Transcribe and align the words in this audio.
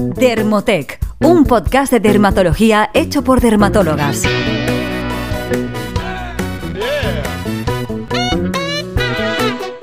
Dermotec, 0.00 1.00
un 1.18 1.44
podcast 1.44 1.92
de 1.92 1.98
dermatología 1.98 2.88
hecho 2.94 3.24
por 3.24 3.40
dermatólogas. 3.40 4.22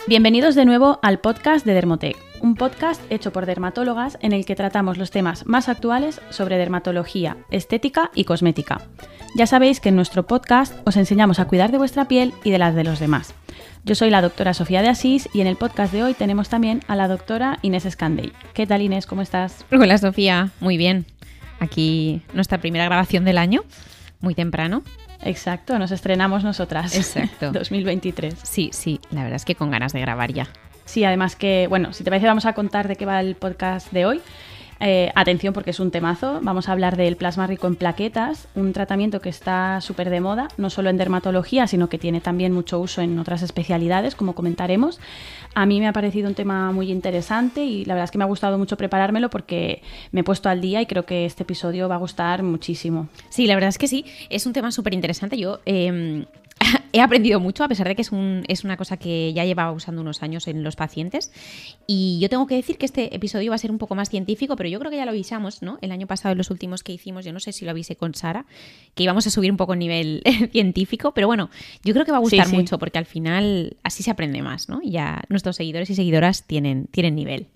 Bienvenidos 0.08 0.56
de 0.56 0.64
nuevo 0.64 1.00
al 1.02 1.20
podcast 1.20 1.66
de 1.66 1.74
Dermotec, 1.74 2.16
un 2.40 2.56
podcast 2.56 3.02
hecho 3.12 3.34
por 3.34 3.46
dermatólogas 3.46 4.18
en 4.22 4.32
el 4.32 4.46
que 4.46 4.56
tratamos 4.56 4.98
los 4.98 5.12
temas 5.12 5.46
más 5.46 5.68
actuales 5.68 6.22
sobre 6.30 6.58
dermatología, 6.58 7.36
estética 7.52 8.10
y 8.16 8.24
cosmética. 8.24 8.82
Ya 9.36 9.48
sabéis 9.48 9.82
que 9.82 9.90
en 9.90 9.98
nuestro 9.98 10.26
podcast 10.26 10.74
os 10.88 10.96
enseñamos 10.96 11.40
a 11.40 11.46
cuidar 11.46 11.72
de 11.72 11.78
vuestra 11.78 12.08
piel 12.08 12.34
y 12.46 12.52
de 12.52 12.60
las 12.60 12.74
de 12.74 12.86
los 12.86 13.00
demás. 13.00 13.36
Yo 13.86 13.94
soy 13.94 14.10
la 14.10 14.24
doctora 14.24 14.56
Sofía 14.56 14.82
de 14.82 14.90
Asís 14.90 15.30
y 15.32 15.42
en 15.42 15.48
el 15.48 15.58
podcast 15.58 15.94
de 15.94 16.02
hoy 16.02 16.16
tenemos 16.16 16.50
también 16.50 16.82
a 16.88 16.96
la 16.96 17.08
doctora 17.08 17.60
Inés 17.62 17.86
Escandey. 17.86 18.34
¿Qué 18.56 18.66
tal 18.66 18.82
Inés? 18.82 19.06
¿Cómo 19.06 19.22
estás? 19.22 19.64
Hola 19.72 20.00
Sofía, 20.00 20.50
muy 20.60 20.76
bien. 20.76 21.06
Aquí 21.60 22.24
nuestra 22.34 22.58
primera 22.58 22.86
grabación 22.86 23.26
del 23.26 23.38
año, 23.38 23.64
muy 24.22 24.34
temprano. 24.34 24.82
Exacto, 25.22 25.78
nos 25.78 25.92
estrenamos 25.92 26.44
nosotras. 26.44 26.96
Exacto. 26.96 27.52
2023. 27.54 28.34
Sí, 28.42 28.72
sí, 28.74 29.00
la 29.12 29.22
verdad 29.22 29.36
es 29.36 29.46
que 29.46 29.54
con 29.54 29.70
ganas 29.70 29.94
de 29.94 30.02
grabar 30.02 30.34
ya. 30.34 30.48
Sí, 30.86 31.04
además 31.04 31.36
que, 31.36 31.68
bueno, 31.70 31.94
si 31.94 32.04
te 32.04 32.10
parece 32.10 32.26
vamos 32.26 32.48
a 32.48 32.54
contar 32.54 32.88
de 32.88 32.96
qué 32.96 33.06
va 33.06 33.20
el 33.20 33.36
podcast 33.36 33.92
de 33.92 34.08
hoy. 34.08 34.22
Eh, 34.80 35.12
atención 35.16 35.54
porque 35.54 35.72
es 35.72 35.80
un 35.80 35.92
temazo. 35.92 36.40
Vamos 36.42 36.68
a 36.68 36.74
hablar 36.74 36.98
del 36.98 37.16
plasma 37.16 37.48
rico 37.48 37.68
en 37.68 37.76
plaquetas, 37.76 38.48
un 38.56 38.74
tratamiento 38.74 39.22
que 39.22 39.30
está 39.30 39.80
súper 39.82 40.10
de 40.10 40.20
moda, 40.20 40.50
no 40.58 40.70
solo 40.70 40.90
en 40.90 40.98
dermatología, 40.98 41.68
sino 41.68 41.88
que 41.88 41.98
tiene 41.98 42.22
también 42.22 42.52
mucho 42.52 42.80
uso 42.80 43.02
en 43.02 43.18
otras 43.18 43.42
especialidades, 43.42 44.16
como 44.16 44.36
comentaremos. 44.36 45.00
A 45.54 45.66
mí 45.66 45.80
me 45.80 45.88
ha 45.88 45.94
parecido 45.94 46.28
un 46.28 46.36
tema 46.36 46.72
muy 46.72 46.92
interesante 46.92 47.64
y 47.64 47.86
la 47.86 47.94
verdad 47.94 48.06
es 48.06 48.12
que 48.12 48.18
me 48.18 48.26
ha 48.26 48.28
gustado 48.28 48.58
mucho 48.58 48.76
preparármelo 48.76 49.30
porque 49.30 49.82
me 50.12 50.22
he 50.22 50.24
puesto 50.24 50.50
al 50.50 50.60
día 50.60 50.82
y 50.82 50.86
creo 50.86 51.06
que 51.06 51.26
este 51.26 51.44
episodio 51.44 51.88
va 51.88 51.96
a 51.96 52.00
gustar 52.00 52.44
muchísimo. 52.44 53.08
Sí, 53.30 53.48
la 53.48 53.56
verdad 53.56 53.70
es 53.70 53.78
que 53.78 53.88
sí, 53.88 54.06
es 54.30 54.46
un 54.46 54.54
tema 54.54 54.72
súper 54.72 54.94
interesante. 54.94 55.38
Yo 55.38 55.62
eh, 55.66 56.26
he 56.94 57.02
aprendido 57.02 57.40
mucho, 57.40 57.64
a 57.64 57.68
pesar 57.68 57.88
de 57.88 57.96
que 57.96 58.02
es, 58.02 58.12
un, 58.12 58.44
es 58.48 58.64
una 58.64 58.78
cosa 58.78 58.98
que 58.98 59.34
ya 59.34 59.46
llevaba 59.46 59.72
usando 59.72 60.02
unos 60.02 60.24
años 60.24 60.48
en 60.48 60.64
los 60.64 60.76
pacientes. 60.76 61.32
Y 61.88 62.20
yo 62.20 62.30
tengo 62.30 62.48
que 62.48 62.56
decir 62.56 62.78
que 62.78 62.86
este 62.86 63.16
episodio 63.16 63.52
va 63.52 63.56
a 63.56 63.60
ser 63.60 63.72
un 63.72 63.78
poco 63.78 63.96
más 63.96 64.10
científico, 64.10 64.56
pero 64.56 64.70
yo 64.70 64.80
creo 64.80 64.92
que 64.92 64.98
ya 64.98 65.06
lo 65.06 65.12
avisamos, 65.12 65.62
¿no? 65.62 65.78
El 65.82 65.92
año 65.92 66.08
pasado, 66.08 66.34
en 66.34 66.38
los 66.38 66.52
últimos 66.52 66.84
que 66.84 66.94
hicimos, 66.94 67.26
yo 67.26 67.34
no 67.34 67.40
sé 67.40 67.52
si 67.52 67.66
lo 67.66 67.72
avisé 67.72 67.96
con 67.96 68.14
Sara, 68.14 68.46
que 68.94 69.04
íbamos 69.04 69.28
a 69.28 69.30
subir 69.30 69.52
un 69.52 69.58
poco 69.58 69.74
el 69.74 69.80
nivel 69.80 70.24
científico, 70.52 71.14
pero 71.14 71.28
bueno, 71.28 71.50
yo 71.84 71.94
creo 71.94 72.06
que 72.06 72.12
va 72.12 72.18
a 72.18 72.22
gustar 72.22 72.50
mucho 72.50 72.80
porque 72.80 72.98
al 72.98 73.06
final 73.06 73.78
así 73.84 74.04
se 74.04 74.12
aprende 74.12 74.42
más, 74.42 74.70
¿no? 74.70 74.82
Ya 74.84 75.24
nuestros 75.30 75.56
seguidores 75.56 75.90
y 75.90 75.96
seguidoras 75.96 76.44
tienen, 76.44 76.88
tienen 76.88 77.16
nivel. 77.16 77.48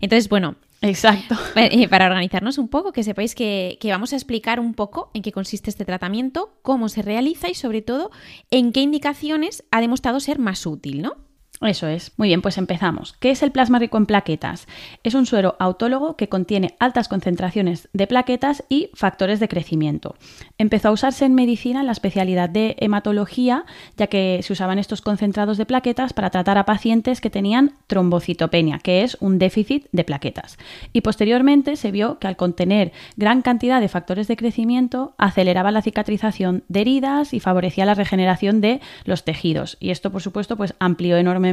Entonces, 0.00 0.28
bueno, 0.28 0.56
Exacto. 0.80 1.36
Eh, 1.56 1.88
para 1.88 2.06
organizarnos 2.06 2.58
un 2.58 2.68
poco, 2.68 2.92
que 2.92 3.02
sepáis 3.02 3.34
que, 3.34 3.76
que, 3.80 3.90
vamos 3.90 4.12
a 4.12 4.16
explicar 4.16 4.60
un 4.60 4.74
poco 4.74 5.10
en 5.14 5.22
qué 5.22 5.30
consiste 5.30 5.68
este 5.68 5.84
tratamiento, 5.84 6.58
cómo 6.62 6.88
se 6.88 7.02
realiza 7.02 7.48
y 7.48 7.54
sobre 7.54 7.82
todo 7.82 8.10
en 8.50 8.72
qué 8.72 8.80
indicaciones 8.80 9.64
ha 9.70 9.80
demostrado 9.80 10.20
ser 10.20 10.38
más 10.38 10.66
útil, 10.66 11.02
¿no? 11.02 11.29
Eso 11.62 11.88
es. 11.88 12.12
Muy 12.16 12.28
bien, 12.28 12.40
pues 12.40 12.56
empezamos. 12.56 13.14
¿Qué 13.20 13.30
es 13.30 13.42
el 13.42 13.52
plasma 13.52 13.78
rico 13.78 13.98
en 13.98 14.06
plaquetas? 14.06 14.66
Es 15.02 15.12
un 15.12 15.26
suero 15.26 15.56
autólogo 15.58 16.16
que 16.16 16.30
contiene 16.30 16.74
altas 16.78 17.06
concentraciones 17.06 17.90
de 17.92 18.06
plaquetas 18.06 18.64
y 18.70 18.88
factores 18.94 19.40
de 19.40 19.48
crecimiento. 19.48 20.16
Empezó 20.56 20.88
a 20.88 20.92
usarse 20.92 21.26
en 21.26 21.34
medicina 21.34 21.80
en 21.80 21.86
la 21.86 21.92
especialidad 21.92 22.48
de 22.48 22.76
hematología, 22.78 23.66
ya 23.98 24.06
que 24.06 24.40
se 24.42 24.54
usaban 24.54 24.78
estos 24.78 25.02
concentrados 25.02 25.58
de 25.58 25.66
plaquetas 25.66 26.14
para 26.14 26.30
tratar 26.30 26.56
a 26.56 26.64
pacientes 26.64 27.20
que 27.20 27.28
tenían 27.28 27.74
trombocitopenia, 27.88 28.78
que 28.78 29.02
es 29.02 29.18
un 29.20 29.38
déficit 29.38 29.86
de 29.92 30.04
plaquetas. 30.04 30.56
Y 30.94 31.02
posteriormente 31.02 31.76
se 31.76 31.90
vio 31.90 32.18
que 32.18 32.26
al 32.26 32.36
contener 32.36 32.92
gran 33.16 33.42
cantidad 33.42 33.82
de 33.82 33.88
factores 33.88 34.28
de 34.28 34.36
crecimiento 34.38 35.12
aceleraba 35.18 35.72
la 35.72 35.82
cicatrización 35.82 36.64
de 36.68 36.80
heridas 36.80 37.34
y 37.34 37.40
favorecía 37.40 37.84
la 37.84 37.94
regeneración 37.94 38.62
de 38.62 38.80
los 39.04 39.24
tejidos. 39.24 39.76
Y 39.78 39.90
esto, 39.90 40.10
por 40.10 40.22
supuesto, 40.22 40.56
pues 40.56 40.72
amplió 40.78 41.18
enormemente 41.18 41.49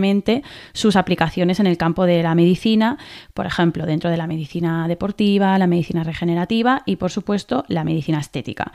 sus 0.73 0.95
aplicaciones 0.95 1.59
en 1.59 1.67
el 1.67 1.77
campo 1.77 2.05
de 2.05 2.23
la 2.23 2.35
medicina, 2.35 2.97
por 3.33 3.45
ejemplo, 3.45 3.85
dentro 3.85 4.09
de 4.09 4.17
la 4.17 4.27
medicina 4.27 4.87
deportiva, 4.87 5.57
la 5.57 5.67
medicina 5.67 6.03
regenerativa 6.03 6.83
y, 6.85 6.97
por 6.97 7.11
supuesto, 7.11 7.65
la 7.67 7.83
medicina 7.83 8.19
estética. 8.19 8.71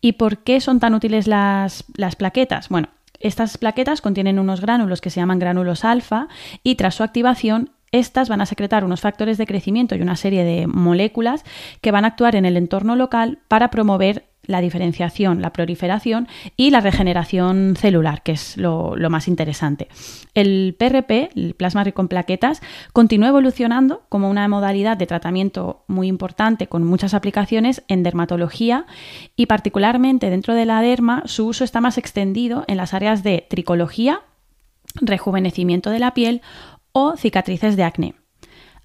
¿Y 0.00 0.12
por 0.12 0.38
qué 0.38 0.60
son 0.60 0.80
tan 0.80 0.94
útiles 0.94 1.26
las, 1.26 1.84
las 1.96 2.16
plaquetas? 2.16 2.68
Bueno, 2.68 2.88
estas 3.20 3.58
plaquetas 3.58 4.00
contienen 4.00 4.38
unos 4.38 4.60
gránulos 4.60 5.00
que 5.00 5.10
se 5.10 5.20
llaman 5.20 5.38
gránulos 5.38 5.84
alfa 5.84 6.28
y 6.62 6.74
tras 6.74 6.96
su 6.96 7.02
activación 7.02 7.70
estas 7.98 8.28
van 8.28 8.40
a 8.40 8.46
secretar 8.46 8.84
unos 8.84 9.00
factores 9.00 9.38
de 9.38 9.46
crecimiento 9.46 9.94
y 9.94 10.02
una 10.02 10.16
serie 10.16 10.44
de 10.44 10.66
moléculas 10.66 11.44
que 11.80 11.90
van 11.90 12.04
a 12.04 12.08
actuar 12.08 12.36
en 12.36 12.44
el 12.44 12.56
entorno 12.56 12.96
local 12.96 13.38
para 13.48 13.70
promover 13.70 14.24
la 14.46 14.60
diferenciación, 14.60 15.42
la 15.42 15.52
proliferación 15.52 16.28
y 16.56 16.70
la 16.70 16.80
regeneración 16.80 17.74
celular, 17.76 18.22
que 18.22 18.32
es 18.32 18.56
lo, 18.56 18.94
más 19.10 19.28
interesante. 19.28 19.88
El 20.34 20.74
PRP, 20.78 21.30
el 21.34 21.54
plasma 21.54 21.84
rico 21.84 22.00
en 22.00 22.08
plaquetas, 22.08 22.60
continúa 22.92 23.28
evolucionando 23.28 24.02
como 24.08 24.30
una 24.30 24.46
modalidad 24.48 24.96
de 24.96 25.06
tratamiento 25.06 25.84
muy 25.86 26.08
importante 26.08 26.68
con 26.68 26.84
muchas 26.84 27.14
aplicaciones 27.14 27.82
en 27.88 28.02
dermatología 28.02 28.86
y 29.36 29.46
particularmente 29.46 30.30
dentro 30.30 30.54
de 30.54 30.66
la 30.66 30.80
derma 30.80 31.22
su 31.26 31.46
uso 31.46 31.64
está 31.64 31.80
más 31.80 31.98
extendido 31.98 32.64
en 32.68 32.76
las 32.76 32.94
áreas 32.94 33.22
de 33.22 33.46
tricología, 33.48 34.22
rejuvenecimiento 35.00 35.90
de 35.90 35.98
la 35.98 36.14
piel 36.14 36.40
o 36.98 37.14
cicatrices 37.14 37.76
de 37.76 37.84
acné. 37.84 38.14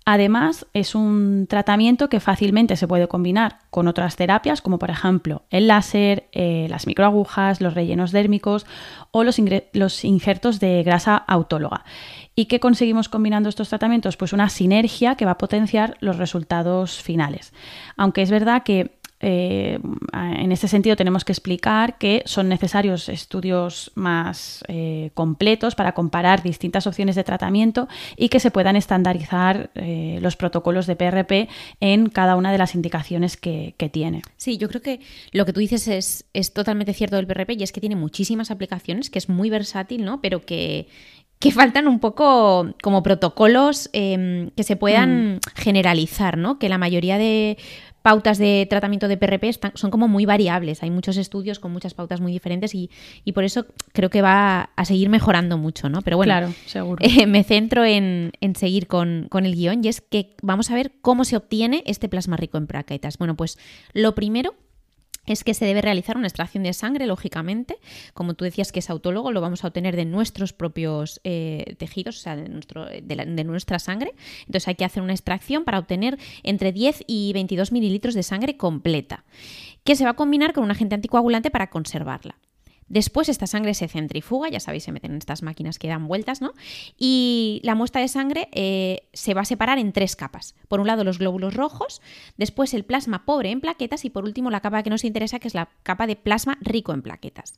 Además, 0.03 0.67
es 0.73 0.95
un 0.95 1.47
tratamiento 1.47 2.09
que 2.09 2.19
fácilmente 2.19 2.75
se 2.75 2.85
puede 2.85 3.07
combinar 3.07 3.59
con 3.69 3.87
otras 3.87 4.17
terapias, 4.17 4.61
como 4.61 4.79
por 4.79 4.89
ejemplo 4.89 5.43
el 5.49 5.67
láser, 5.67 6.27
eh, 6.33 6.67
las 6.69 6.87
microagujas, 6.87 7.61
los 7.61 7.73
rellenos 7.73 8.11
dérmicos 8.11 8.65
o 9.11 9.23
los, 9.23 9.39
los, 9.71 10.03
injertos 10.03 10.59
de 10.59 10.83
grasa 10.83 11.15
autóloga. 11.15 11.85
¿Y 12.35 12.47
qué 12.47 12.59
conseguimos 12.59 13.07
combinando 13.07 13.47
estos 13.47 13.69
tratamientos? 13.69 14.17
Pues 14.17 14.33
una 14.33 14.49
sinergia 14.49 15.15
que 15.15 15.23
va 15.23 15.31
a 15.31 15.37
potenciar 15.37 15.95
los 16.01 16.17
resultados 16.17 17.01
finales. 17.01 17.53
Aunque 17.95 18.23
es 18.23 18.31
verdad 18.31 18.63
que 18.63 18.99
eh, 19.21 19.79
en 20.13 20.51
este 20.51 20.67
sentido 20.67 20.95
tenemos 20.95 21.23
que 21.23 21.31
explicar 21.31 21.97
que 21.97 22.23
son 22.25 22.49
necesarios 22.49 23.07
estudios 23.09 23.91
más 23.95 24.63
eh, 24.67 25.11
completos 25.13 25.75
para 25.75 25.93
comparar 25.93 26.41
distintas 26.41 26.87
opciones 26.87 27.15
de 27.15 27.23
tratamiento 27.23 27.87
y 28.17 28.29
que 28.29 28.39
se 28.39 28.51
puedan 28.51 28.75
estandarizar 28.75 29.69
eh, 29.75 30.19
los 30.21 30.35
protocolos 30.35 30.87
de 30.87 30.95
PRP 30.95 31.49
en 31.79 32.09
cada 32.09 32.35
una 32.35 32.51
de 32.51 32.57
las 32.57 32.75
indicaciones 32.75 33.37
que, 33.37 33.75
tiene. 33.91 34.21
Sí, 34.37 34.57
yo 34.57 34.69
creo 34.69 34.81
que 34.81 35.01
lo 35.31 35.45
que 35.45 35.53
tú 35.53 35.59
dices 35.59 35.87
es, 35.87 36.25
es 36.33 36.53
totalmente 36.53 36.93
cierto 36.93 37.15
del 37.15 37.27
PRP 37.27 37.53
y 37.57 37.63
es 37.63 37.71
que 37.71 37.81
tiene 37.81 37.95
muchísimas 37.95 38.51
aplicaciones, 38.51 39.09
que 39.09 39.17
es 39.17 39.27
muy 39.27 39.49
versátil, 39.49 40.05
¿no? 40.05 40.21
Pero 40.21 40.45
que, 40.45 40.87
que 41.41 41.51
faltan 41.51 41.87
un 41.87 41.99
poco 41.99 42.67
como 42.83 43.01
protocolos 43.01 43.89
em, 43.93 44.51
que 44.51 44.63
se 44.63 44.75
puedan 44.75 45.35
mm. 45.35 45.39
generalizar, 45.55 46.37
¿no? 46.37 46.59
Que 46.59 46.69
la 46.69 46.77
mayoría 46.77 47.17
de 47.17 47.57
pautas 48.01 48.37
de 48.37 48.67
tratamiento 48.69 49.07
de 49.07 49.17
PRP 49.17 49.43
son 49.75 49.91
como 49.91 50.07
muy 50.07 50.25
variables. 50.25 50.83
Hay 50.83 50.89
muchos 50.89 51.17
estudios 51.17 51.59
con 51.59 51.71
muchas 51.71 51.93
pautas 51.93 52.21
muy 52.21 52.31
diferentes 52.31 52.73
y, 52.75 52.89
por 53.33 53.43
eso 53.43 53.65
creo 53.93 54.09
que 54.09 54.21
va 54.21 54.71
a 54.75 54.85
seguir 54.85 55.09
mejorando 55.09 55.57
mucho, 55.57 55.89
¿no? 55.89 56.01
Pero 56.01 56.17
bueno, 56.17 56.31
claro, 56.31 56.53
seguro. 56.65 57.01
Eh, 57.11 57.25
me 57.27 57.43
centro 57.43 57.83
en, 57.83 58.31
seguir 58.55 58.87
con, 58.87 59.27
con, 59.29 59.45
el 59.45 59.55
guion 59.55 59.83
y 59.83 59.89
es 59.89 60.01
que 60.01 60.35
vamos 60.41 60.71
a 60.71 60.75
ver 60.75 60.93
cómo 61.01 61.25
se 61.25 61.35
obtiene 61.35 61.83
este 61.85 62.09
plasma 62.09 62.37
rico 62.37 62.57
en 62.57 62.67
plaquetas. 62.67 63.17
Bueno, 63.17 63.35
pues 63.35 63.57
lo 63.93 64.15
primero 64.15 64.55
es 65.25 65.43
que 65.43 65.53
se 65.53 65.65
debe 65.65 65.81
realizar 65.81 66.17
una 66.17 66.27
extracción 66.27 66.63
de 66.63 66.73
sangre, 66.73 67.05
lógicamente. 67.05 67.77
Como 68.13 68.33
tú 68.33 68.45
decías 68.45 68.71
que 68.71 68.79
es 68.79 68.89
autólogo, 68.89 69.31
lo 69.31 69.41
vamos 69.41 69.63
a 69.63 69.67
obtener 69.67 69.95
de 69.95 70.05
nuestros 70.05 70.53
propios 70.53 71.21
eh, 71.23 71.75
tejidos, 71.77 72.17
o 72.17 72.21
sea, 72.21 72.35
de, 72.35 72.45
de, 73.01 73.43
nuestra 73.43 73.79
sangre. 73.79 74.13
Entonces 74.41 74.67
hay 74.67 74.75
que 74.75 74.85
hacer 74.85 75.03
una 75.03 75.13
extracción 75.13 75.63
para 75.63 75.79
obtener 75.79 76.17
entre 76.43 76.71
10 76.71 77.03
y 77.07 77.33
22 77.33 77.71
mililitros 77.71 78.13
de 78.13 78.23
sangre 78.23 78.57
completa, 78.57 79.23
que 79.83 79.95
se 79.95 80.03
va 80.03 80.11
a 80.11 80.15
combinar 80.15 80.53
con 80.53 80.63
un 80.63 80.71
agente 80.71 80.95
anticoagulante 80.95 81.51
para 81.51 81.69
conservarla. 81.69 82.35
Después 82.91 83.29
esta 83.29 83.47
sangre 83.47 83.73
se 83.73 83.87
centrifuga, 83.87 84.49
ya 84.49 84.59
sabéis, 84.59 84.83
se 84.83 84.91
meten 84.91 85.11
en 85.11 85.17
estas 85.17 85.43
máquinas 85.43 85.79
que 85.79 85.87
dan 85.87 86.09
vueltas, 86.09 86.41
¿no? 86.41 86.51
Y 86.97 87.61
la 87.63 87.73
muestra 87.73 88.01
de 88.01 88.09
sangre 88.09 88.49
eh, 88.51 89.07
se 89.13 89.33
va 89.33 89.41
a 89.41 89.45
separar 89.45 89.79
en 89.79 89.93
tres 89.93 90.17
capas. 90.17 90.55
Por 90.67 90.81
un 90.81 90.87
lado 90.87 91.05
los 91.05 91.17
glóbulos 91.17 91.53
rojos, 91.53 92.01
después 92.35 92.73
el 92.73 92.83
plasma 92.83 93.23
pobre 93.23 93.51
en 93.51 93.61
plaquetas 93.61 94.03
y 94.03 94.09
por 94.09 94.25
último 94.25 94.51
la 94.51 94.59
capa 94.59 94.83
que 94.83 94.89
nos 94.89 95.05
interesa, 95.05 95.39
que 95.39 95.47
es 95.47 95.53
la 95.53 95.69
capa 95.83 96.05
de 96.05 96.17
plasma 96.17 96.57
rico 96.59 96.91
en 96.91 97.01
plaquetas. 97.01 97.57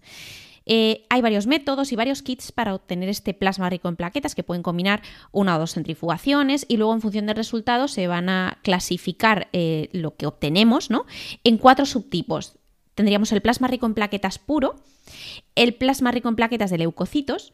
Eh, 0.68 1.07
hay 1.09 1.21
varios 1.21 1.47
métodos 1.47 1.91
y 1.91 1.95
varios 1.95 2.21
kits 2.21 2.51
para 2.51 2.75
obtener 2.75 3.09
este 3.09 3.33
plasma 3.33 3.71
rico 3.71 3.89
en 3.89 3.95
plaquetas 3.95 4.35
que 4.35 4.44
pueden 4.44 4.62
combinar 4.62 5.01
una 5.31 5.56
o 5.56 5.59
dos 5.59 5.74
centrifugaciones 5.74 6.63
y 6.69 6.77
luego 6.77 6.94
en 6.94 7.01
función 7.01 7.25
del 7.25 7.35
resultado 7.35 7.88
se 7.88 8.07
van 8.07 8.30
a 8.30 8.59
clasificar 8.62 9.50
eh, 9.51 9.89
lo 9.94 10.15
que 10.15 10.27
obtenemos 10.27 10.91
¿no? 10.91 11.06
en 11.44 11.57
cuatro 11.57 11.88
subtipos 11.88 12.59
tendríamos 12.95 13.31
el 13.31 13.42
plasma 13.42 13.68
rico 13.68 13.86
en 13.86 13.94
plaquetas 13.94 14.40
puro, 14.40 14.75
el 15.56 15.74
plasma 15.74 16.12
rico 16.12 16.30
en 16.30 16.36
plaquetas 16.36 16.72
de 16.72 16.78
leucocitos, 16.78 17.54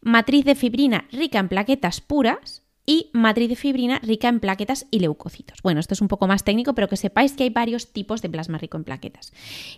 matriz 0.00 0.44
de 0.44 0.54
fibrina 0.54 1.06
rica 1.12 1.38
en 1.38 1.48
plaquetas 1.48 2.00
puras 2.00 2.63
y 2.86 3.10
matriz 3.12 3.48
de 3.48 3.56
fibrina 3.56 3.98
rica 4.00 4.28
en 4.28 4.40
plaquetas 4.40 4.86
y 4.90 5.00
leucocitos. 5.00 5.62
Bueno, 5.62 5.80
esto 5.80 5.94
es 5.94 6.00
un 6.00 6.08
poco 6.08 6.26
más 6.26 6.44
técnico, 6.44 6.74
pero 6.74 6.88
que 6.88 6.96
sepáis 6.96 7.32
que 7.32 7.44
hay 7.44 7.50
varios 7.50 7.92
tipos 7.92 8.22
de 8.22 8.28
plasma 8.28 8.58
rico 8.58 8.76
en 8.76 8.84
plaquetas. 8.84 9.32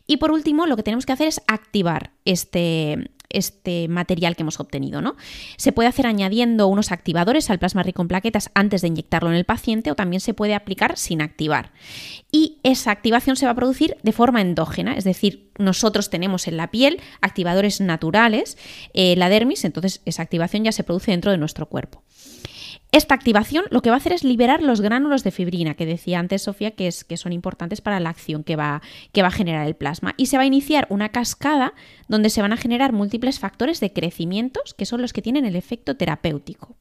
Y 0.07 0.17
por 0.17 0.33
último, 0.33 0.67
lo 0.67 0.77
que 0.77 0.83
tenemos 0.83 1.07
que 1.07 1.13
hacer 1.13 1.29
es 1.29 1.41
activar 1.47 2.13
este, 2.25 3.11
este 3.29 3.89
material 3.89 4.37
que 4.37 4.43
hemos 4.43 4.61
obtenido. 4.61 5.01
¿no? 5.01 5.17
Se 5.57 5.73
puede 5.73 5.89
hacer 5.89 6.07
añadiendo 6.07 6.67
unos 6.69 6.93
activadores 6.93 7.51
al 7.51 7.59
plasma 7.59 7.83
rico 7.83 8.03
en 8.03 8.09
plaquetas 8.09 8.51
antes 8.55 8.83
de 8.83 8.89
inyectarlo 8.89 9.31
en 9.31 9.37
el 9.37 9.45
paciente 9.45 9.91
o 9.91 9.95
también 9.95 10.21
se 10.21 10.35
puede 10.35 10.55
aplicar 10.55 10.97
sin 10.97 11.23
activar. 11.23 11.73
Y 12.33 12.59
esa 12.63 12.91
activación 12.91 13.37
se 13.37 13.47
va 13.47 13.53
a 13.53 13.57
producir 13.57 13.97
de 14.03 14.13
forma 14.13 14.41
endógena, 14.41 14.97
es 14.97 15.05
decir, 15.05 15.51
nosotros 15.59 16.11
tenemos 16.11 16.49
en 16.49 16.57
la 16.57 16.71
piel 16.71 17.01
activadores 17.21 17.81
naturales, 17.81 18.59
eh, 18.93 19.17
la 19.17 19.29
dermis, 19.29 19.65
entonces 19.65 20.03
esa 20.05 20.23
activación 20.23 20.65
ya 20.65 20.73
se 20.73 20.85
produce 20.85 21.13
dentro 21.13 21.31
de 21.31 21.39
nuestro 21.39 21.67
cuerpo. 21.67 22.03
Esta 22.97 23.15
activación 23.15 23.67
lo 23.69 23.83
que 23.83 23.91
va 23.91 23.97
a 23.97 23.99
hacer 23.99 24.15
es 24.15 24.25
liberar 24.25 24.63
los 24.63 24.81
gránulos 24.81 25.23
de 25.23 25.31
fibrina, 25.31 25.75
que 25.75 25.85
decía 25.85 26.19
antes 26.19 26.41
Sofía 26.41 26.71
que, 26.71 26.91
son 26.91 27.35
importantes 27.35 27.83
para 27.83 28.01
la 28.01 28.09
acción 28.09 28.43
que 28.43 28.57
va, 28.57 28.81
que 29.13 29.21
va 29.21 29.29
a 29.29 29.33
generar 29.33 29.67
el 29.67 29.77
plasma. 29.77 30.15
Y 30.17 30.27
se 30.27 30.39
va 30.39 30.45
a 30.45 30.47
iniciar 30.47 30.87
una 30.89 31.11
cascada 31.11 31.75
donde 32.09 32.31
se 32.31 32.41
van 32.41 32.55
a 32.55 32.57
generar 32.57 32.95
múltiples 32.95 33.39
factores 33.39 33.81
de 33.81 33.93
crecimiento, 33.93 34.63
que 34.79 34.87
son 34.87 35.03
los 35.03 35.13
que 35.13 35.21
tienen 35.21 35.45
el 35.45 35.57
efecto 35.57 35.99
terapéutico. 35.99 36.75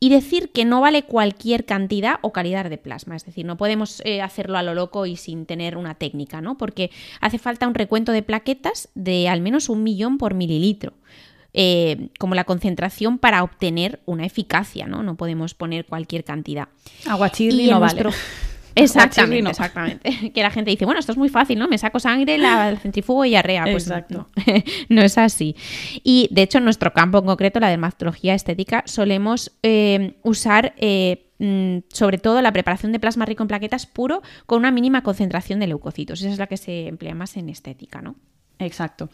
Y 0.00 0.08
decir 0.08 0.50
que 0.50 0.64
no 0.64 0.80
vale 0.80 1.04
cualquier 1.04 1.66
cantidad 1.66 2.16
o 2.22 2.32
calidad 2.32 2.68
de 2.68 2.76
plasma, 2.76 3.14
es 3.14 3.24
decir, 3.24 3.46
no 3.46 3.56
podemos 3.56 4.02
eh, 4.04 4.22
hacerlo 4.22 4.58
a 4.58 4.64
lo 4.64 4.74
loco 4.74 5.06
y 5.06 5.14
sin 5.14 5.46
tener 5.46 5.76
una 5.76 5.94
técnica, 5.94 6.40
¿no? 6.40 6.58
Porque 6.58 6.90
hace 7.20 7.38
falta 7.38 7.68
un 7.68 7.74
recuento 7.74 8.10
de 8.10 8.24
plaquetas 8.24 8.88
de 8.96 9.28
al 9.28 9.40
menos 9.40 9.68
un 9.68 9.84
millón 9.84 10.18
por 10.18 10.34
mililitro. 10.34 10.94
Eh, 11.58 12.10
como 12.18 12.34
la 12.34 12.44
concentración 12.44 13.16
para 13.16 13.42
obtener 13.42 14.00
una 14.04 14.26
eficacia, 14.26 14.86
¿no? 14.86 15.02
No 15.02 15.16
podemos 15.16 15.54
poner 15.54 15.86
cualquier 15.86 16.22
cantidad. 16.22 16.68
Aguachirri 17.06 17.70
no 17.70 17.80
vale. 17.80 18.10
Exactamente, 18.74 19.50
exactamente. 19.50 20.30
Que 20.34 20.42
la 20.42 20.50
gente 20.50 20.70
dice, 20.70 20.84
bueno, 20.84 21.00
esto 21.00 21.12
es 21.12 21.18
muy 21.18 21.30
fácil, 21.30 21.58
¿no? 21.58 21.66
Me 21.66 21.78
saco 21.78 21.98
sangre, 21.98 22.36
la 22.36 22.76
centrifugo 22.82 23.24
y 23.24 23.34
arrea. 23.34 23.64
Pues 23.64 23.88
Exacto. 23.88 24.28
No, 24.90 25.00
es 25.00 25.16
así. 25.16 25.56
Y 26.04 26.28
de 26.30 26.42
hecho, 26.42 26.58
en 26.58 26.64
nuestro 26.64 26.92
campo 26.92 27.18
en 27.18 27.24
concreto, 27.24 27.58
la 27.58 27.70
dermatología 27.70 28.34
estética, 28.34 28.82
solemos 28.86 29.56
eh, 29.62 30.18
usar 30.22 30.74
eh, 30.76 31.30
mm, 31.38 31.88
sobre 31.88 32.18
todo 32.18 32.42
la 32.42 32.52
preparación 32.52 32.92
de 32.92 33.00
plasma 33.00 33.24
rico 33.24 33.42
en 33.42 33.48
plaquetas 33.48 33.86
puro 33.86 34.20
con 34.44 34.58
una 34.58 34.70
mínima 34.70 35.02
concentración 35.02 35.58
de 35.58 35.68
leucocitos. 35.68 36.20
Esa 36.20 36.30
es 36.32 36.38
la 36.38 36.46
que 36.46 36.58
se 36.58 36.88
emplea 36.88 37.14
más 37.14 37.38
en 37.38 37.48
estética, 37.48 38.02
¿no? 38.02 38.16
Exacto. 38.58 39.10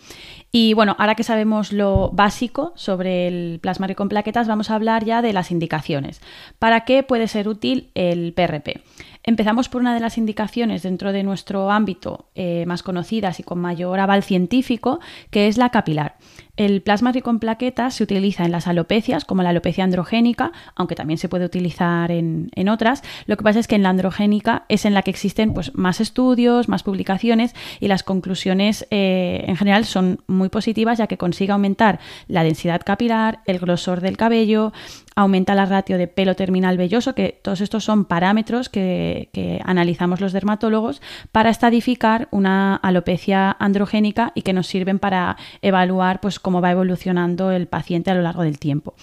Y 0.53 0.75
bueno, 0.75 0.95
ahora 0.99 1.17
que 1.17 1.25
sabemos 1.25 1.73
lo 1.73 2.11
básico 2.11 2.73
sobre 2.77 3.27
el 3.27 3.59
plasma 3.61 3.89
rico 3.89 4.03
en 4.03 4.09
plaquetas, 4.09 4.47
vamos 4.47 4.71
a 4.71 4.77
hablar 4.77 5.05
ya 5.05 5.21
de 5.21 5.33
las 5.33 5.51
indicaciones. 5.51 6.21
¿Para 6.59 6.85
qué 6.85 7.03
puede 7.03 7.27
ser 7.27 7.49
útil 7.49 7.91
el 7.95 8.33
PRP? 8.35 8.83
Empezamos 9.25 9.69
por 9.69 9.81
una 9.81 9.95
de 9.95 10.01
las 10.01 10.19
indicaciones 10.19 10.83
dentro 10.83 11.13
de 11.13 11.23
nuestro 11.23 11.71
ámbito 11.71 12.27
eh, 12.35 12.65
más 12.67 12.83
conocidas 12.83 13.39
y 13.39 13.45
con 13.45 13.61
mayor 13.61 14.01
aval 14.01 14.25
científico, 14.25 14.99
que 15.31 15.47
es 15.47 15.59
la 15.59 15.71
capilar. 15.71 16.17
El 16.57 16.83
plasma 16.83 17.13
rico 17.13 17.31
en 17.31 17.39
plaquetas 17.39 17.95
se 17.95 18.05
utiliza 18.05 18.45
en 18.45 18.53
las 18.53 18.67
alopecias, 18.67 19.25
como 19.25 19.43
la 19.43 19.51
alopecia 19.51 19.85
androgénica, 19.85 20.53
aunque 20.75 20.95
también 20.95 21.17
se 21.17 21.29
puede 21.29 21.47
utilizar 21.47 22.11
en, 22.11 22.51
otras. 22.69 23.03
Lo 23.27 23.37
que 23.37 23.45
pasa 23.45 23.59
es 23.59 23.67
que 23.67 23.75
en 23.75 23.83
la 23.83 23.89
androgénica 23.89 24.65
es 24.69 24.85
en 24.85 24.93
la 24.93 25.03
que 25.03 25.11
existen 25.11 25.55
pues, 25.55 25.75
más 25.75 26.01
estudios, 26.01 26.69
más 26.69 26.83
publicaciones 26.83 27.55
y 27.81 27.89
las 27.89 28.03
conclusiones 28.03 28.87
eh, 28.91 29.45
en 29.47 29.57
general 29.57 29.85
son 29.87 30.23
muy 30.27 30.51
positivas, 30.51 30.99
ya 30.99 31.07
que 31.07 31.17
consigue 31.17 31.53
aumentar 31.53 32.01
la 32.29 32.45
densidad 32.45 32.83
capilar, 32.85 33.41
el 33.47 33.59
grosor 33.59 34.01
del 34.01 34.17
cabello, 34.17 34.73
aumenta 35.15 35.55
la 35.55 35.67
ratio 35.67 35.99
de 35.99 36.09
pelo 36.09 36.35
terminal 36.35 36.77
velloso, 36.77 37.15
que 37.15 37.39
todos 37.43 37.61
estos 37.61 37.85
son 37.85 38.05
parámetros 38.05 38.69
que, 38.69 39.31
analizamos 39.65 40.21
los 40.21 40.33
dermatólogos 40.33 41.01
para 41.31 41.51
estadificar 41.51 42.29
una 42.31 42.77
alopecia 42.77 43.57
androgénica 43.59 44.33
y 44.35 44.43
que 44.43 44.53
nos 44.53 44.67
sirven 44.67 44.99
para 44.99 45.37
evaluar 45.61 46.21
pues, 46.21 46.39
cómo 46.39 46.61
va 46.61 46.71
evolucionando 46.71 47.51
el 47.51 47.67
paciente 47.67 48.11
a 48.11 48.15
lo 48.15 48.23
largo 48.23 48.43
del 48.43 48.59
tiempo. 48.59 48.95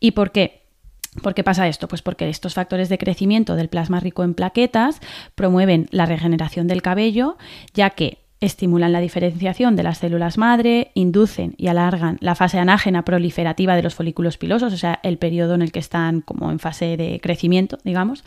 ¿Y 0.00 0.12
por 0.12 0.30
qué? 0.30 0.62
¿Por 1.22 1.34
qué 1.34 1.42
pasa 1.42 1.66
esto? 1.66 1.88
Pues 1.88 2.02
porque 2.02 2.28
estos 2.28 2.54
factores 2.54 2.88
de 2.88 2.98
crecimiento 2.98 3.56
del 3.56 3.68
plasma 3.68 3.98
rico 3.98 4.22
en 4.22 4.34
plaquetas 4.34 5.00
promueven 5.34 5.88
la 5.90 6.06
regeneración 6.06 6.68
del 6.68 6.82
cabello, 6.82 7.38
ya 7.74 7.90
que 7.90 8.27
estimulan 8.40 8.92
la 8.92 9.00
diferenciación 9.00 9.74
de 9.74 9.82
las 9.82 9.98
células 9.98 10.38
madre, 10.38 10.92
inducen 10.94 11.54
y 11.56 11.66
alargan 11.66 12.18
la 12.20 12.34
fase 12.34 12.58
anágena 12.58 13.04
proliferativa 13.04 13.74
de 13.74 13.82
los 13.82 13.94
folículos 13.94 14.38
pilosos, 14.38 14.72
o 14.72 14.76
sea, 14.76 15.00
el 15.02 15.18
periodo 15.18 15.54
en 15.54 15.62
el 15.62 15.72
que 15.72 15.80
están 15.80 16.20
como 16.20 16.50
en 16.50 16.58
fase 16.58 16.96
de 16.96 17.20
crecimiento, 17.20 17.78
digamos. 17.84 18.24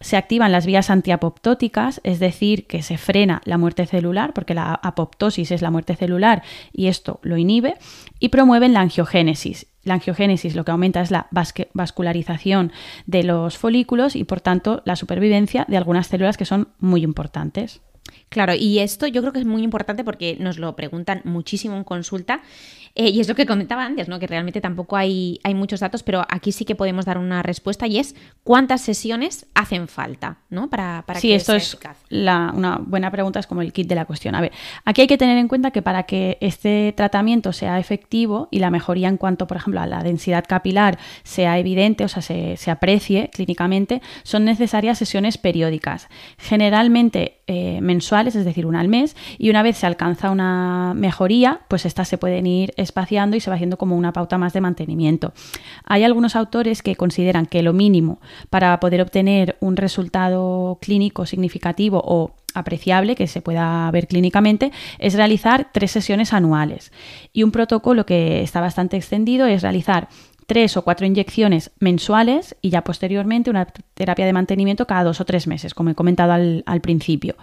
Se 0.00 0.16
activan 0.16 0.52
las 0.52 0.66
vías 0.66 0.90
antiapoptóticas, 0.90 2.00
es 2.02 2.18
decir, 2.18 2.66
que 2.66 2.82
se 2.82 2.98
frena 2.98 3.40
la 3.44 3.58
muerte 3.58 3.86
celular, 3.86 4.32
porque 4.32 4.54
la 4.54 4.74
apoptosis 4.74 5.52
es 5.52 5.62
la 5.62 5.70
muerte 5.70 5.94
celular 5.94 6.42
y 6.72 6.88
esto 6.88 7.20
lo 7.22 7.36
inhibe, 7.36 7.76
y 8.18 8.30
promueven 8.30 8.72
la 8.72 8.80
angiogénesis. 8.80 9.68
La 9.84 9.94
angiogénesis 9.94 10.54
lo 10.54 10.64
que 10.64 10.70
aumenta 10.70 11.00
es 11.00 11.10
la 11.10 11.28
vascularización 11.72 12.72
de 13.06 13.24
los 13.24 13.58
folículos 13.58 14.14
y 14.14 14.24
por 14.24 14.40
tanto 14.40 14.82
la 14.84 14.96
supervivencia 14.96 15.66
de 15.68 15.76
algunas 15.76 16.06
células 16.06 16.36
que 16.36 16.44
son 16.44 16.68
muy 16.78 17.02
importantes. 17.02 17.80
Claro, 18.28 18.54
y 18.54 18.78
esto 18.78 19.06
yo 19.06 19.20
creo 19.20 19.32
que 19.32 19.40
es 19.40 19.44
muy 19.46 19.62
importante 19.62 20.04
porque 20.04 20.36
nos 20.40 20.58
lo 20.58 20.74
preguntan 20.74 21.20
muchísimo 21.24 21.76
en 21.76 21.84
consulta 21.84 22.42
eh, 22.94 23.08
y 23.08 23.20
es 23.20 23.28
lo 23.28 23.34
que 23.34 23.46
comentaba 23.46 23.84
antes, 23.84 24.08
¿no? 24.08 24.18
que 24.18 24.26
realmente 24.26 24.60
tampoco 24.60 24.96
hay, 24.96 25.40
hay 25.44 25.54
muchos 25.54 25.80
datos, 25.80 26.02
pero 26.02 26.24
aquí 26.28 26.52
sí 26.52 26.64
que 26.64 26.74
podemos 26.74 27.06
dar 27.06 27.16
una 27.16 27.42
respuesta 27.42 27.86
y 27.86 27.98
es 27.98 28.14
cuántas 28.44 28.82
sesiones 28.82 29.46
hacen 29.54 29.88
falta 29.88 30.38
¿no? 30.50 30.68
para, 30.68 31.04
para 31.06 31.18
sí, 31.18 31.32
esto 31.32 31.54
es 31.54 31.78
una 32.10 32.78
buena 32.84 33.10
pregunta, 33.10 33.40
es 33.40 33.46
como 33.46 33.62
el 33.62 33.72
kit 33.72 33.88
de 33.88 33.94
la 33.94 34.04
cuestión. 34.04 34.34
A 34.34 34.42
ver, 34.42 34.52
aquí 34.84 35.00
hay 35.00 35.06
que 35.06 35.16
tener 35.16 35.38
en 35.38 35.48
cuenta 35.48 35.70
que 35.70 35.80
para 35.80 36.02
que 36.02 36.36
este 36.40 36.92
tratamiento 36.94 37.52
sea 37.52 37.78
efectivo 37.78 38.48
y 38.50 38.58
la 38.58 38.70
mejoría 38.70 39.08
en 39.08 39.16
cuanto, 39.16 39.46
por 39.46 39.56
ejemplo, 39.56 39.80
a 39.80 39.86
la 39.86 40.02
densidad 40.02 40.44
capilar 40.46 40.98
sea 41.22 41.58
evidente, 41.58 42.04
o 42.04 42.08
sea, 42.08 42.20
se, 42.20 42.58
se 42.58 42.70
aprecie 42.70 43.30
clínicamente, 43.32 44.02
son 44.22 44.44
necesarias 44.44 44.98
sesiones 44.98 45.38
periódicas, 45.38 46.08
generalmente 46.36 47.38
eh, 47.46 47.80
mensuales, 47.80 48.36
es 48.36 48.44
decir, 48.44 48.66
una 48.66 48.80
al 48.80 48.88
mes, 48.88 49.16
y 49.38 49.50
una 49.50 49.62
vez 49.62 49.76
se 49.76 49.86
alcanza 49.86 50.30
una 50.30 50.92
mejoría, 50.94 51.60
pues 51.68 51.86
estas 51.86 52.08
se 52.08 52.18
pueden 52.18 52.46
ir 52.46 52.72
espaciando 52.82 53.36
y 53.36 53.40
se 53.40 53.50
va 53.50 53.56
haciendo 53.56 53.78
como 53.78 53.96
una 53.96 54.12
pauta 54.12 54.38
más 54.38 54.52
de 54.52 54.60
mantenimiento. 54.60 55.32
Hay 55.84 56.04
algunos 56.04 56.36
autores 56.36 56.82
que 56.82 56.96
consideran 56.96 57.46
que 57.46 57.62
lo 57.62 57.72
mínimo 57.72 58.20
para 58.50 58.78
poder 58.80 59.00
obtener 59.00 59.56
un 59.60 59.76
resultado 59.76 60.78
clínico 60.80 61.26
significativo 61.26 62.02
o 62.04 62.34
apreciable 62.54 63.14
que 63.14 63.26
se 63.26 63.40
pueda 63.40 63.90
ver 63.90 64.06
clínicamente 64.06 64.72
es 64.98 65.14
realizar 65.14 65.70
tres 65.72 65.90
sesiones 65.90 66.32
anuales. 66.32 66.92
Y 67.32 67.42
un 67.42 67.50
protocolo 67.50 68.04
que 68.06 68.42
está 68.42 68.60
bastante 68.60 68.96
extendido 68.96 69.46
es 69.46 69.62
realizar 69.62 70.08
tres 70.52 70.76
o 70.76 70.82
cuatro 70.82 71.06
inyecciones 71.06 71.70
mensuales 71.80 72.54
y 72.60 72.68
ya 72.68 72.84
posteriormente 72.84 73.48
una 73.48 73.64
terapia 73.64 74.26
de 74.26 74.34
mantenimiento 74.34 74.86
cada 74.86 75.02
dos 75.02 75.18
o 75.18 75.24
tres 75.24 75.46
meses, 75.46 75.72
como 75.72 75.88
he 75.88 75.94
comentado 75.94 76.34
al, 76.34 76.80
principio. 76.82 77.36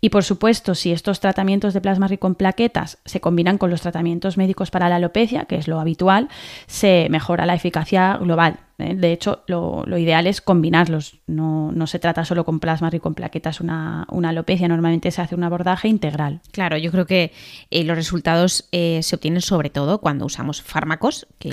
Y 0.00 0.08
por 0.08 0.24
supuesto, 0.24 0.74
si 0.74 0.90
estos 0.90 1.20
tratamientos 1.20 1.72
de 1.72 1.80
plasma 1.80 2.08
rico 2.08 2.26
en 2.26 2.34
plaquetas 2.34 2.98
se 3.04 3.20
combinan 3.20 3.58
con 3.58 3.70
los 3.70 3.82
tratamientos 3.82 4.36
médicos 4.36 4.72
para 4.72 4.88
la 4.88 4.96
alopecia, 4.96 5.44
que 5.44 5.54
es 5.54 5.68
lo 5.68 5.78
habitual, 5.78 6.30
se 6.66 7.06
mejora 7.10 7.46
la 7.46 7.54
eficacia 7.54 8.16
global 8.16 8.58
¿eh? 8.78 8.94
De 8.94 9.12
hecho, 9.12 9.42
lo, 9.46 9.84
ideal 9.98 10.26
es 10.26 10.40
combinarlos. 10.40 11.20
No, 11.26 11.72
se 11.86 11.98
trata 11.98 12.24
solo 12.24 12.44
con 12.44 12.60
plasma 12.60 12.90
rico 12.90 13.08
en 13.08 13.14
plaquetas, 13.14 13.60
una, 13.60 14.06
una, 14.10 14.30
alopecia. 14.30 14.68
Normalmente 14.68 15.10
se 15.10 15.20
hace 15.20 15.34
un 15.34 15.44
abordaje 15.44 15.88
integral. 15.88 16.40
Claro, 16.52 16.76
yo 16.76 16.90
creo 16.90 17.06
que 17.06 17.32
eh, 17.70 17.84
los 17.84 17.96
resultados 17.96 18.68
eh, 18.72 19.00
se 19.02 19.16
obtienen 19.16 19.40
sobre 19.40 19.70
todo 19.70 19.98
cuando 19.98 20.24
usamos 20.24 20.62
fármacos, 20.62 21.26
que, 21.38 21.50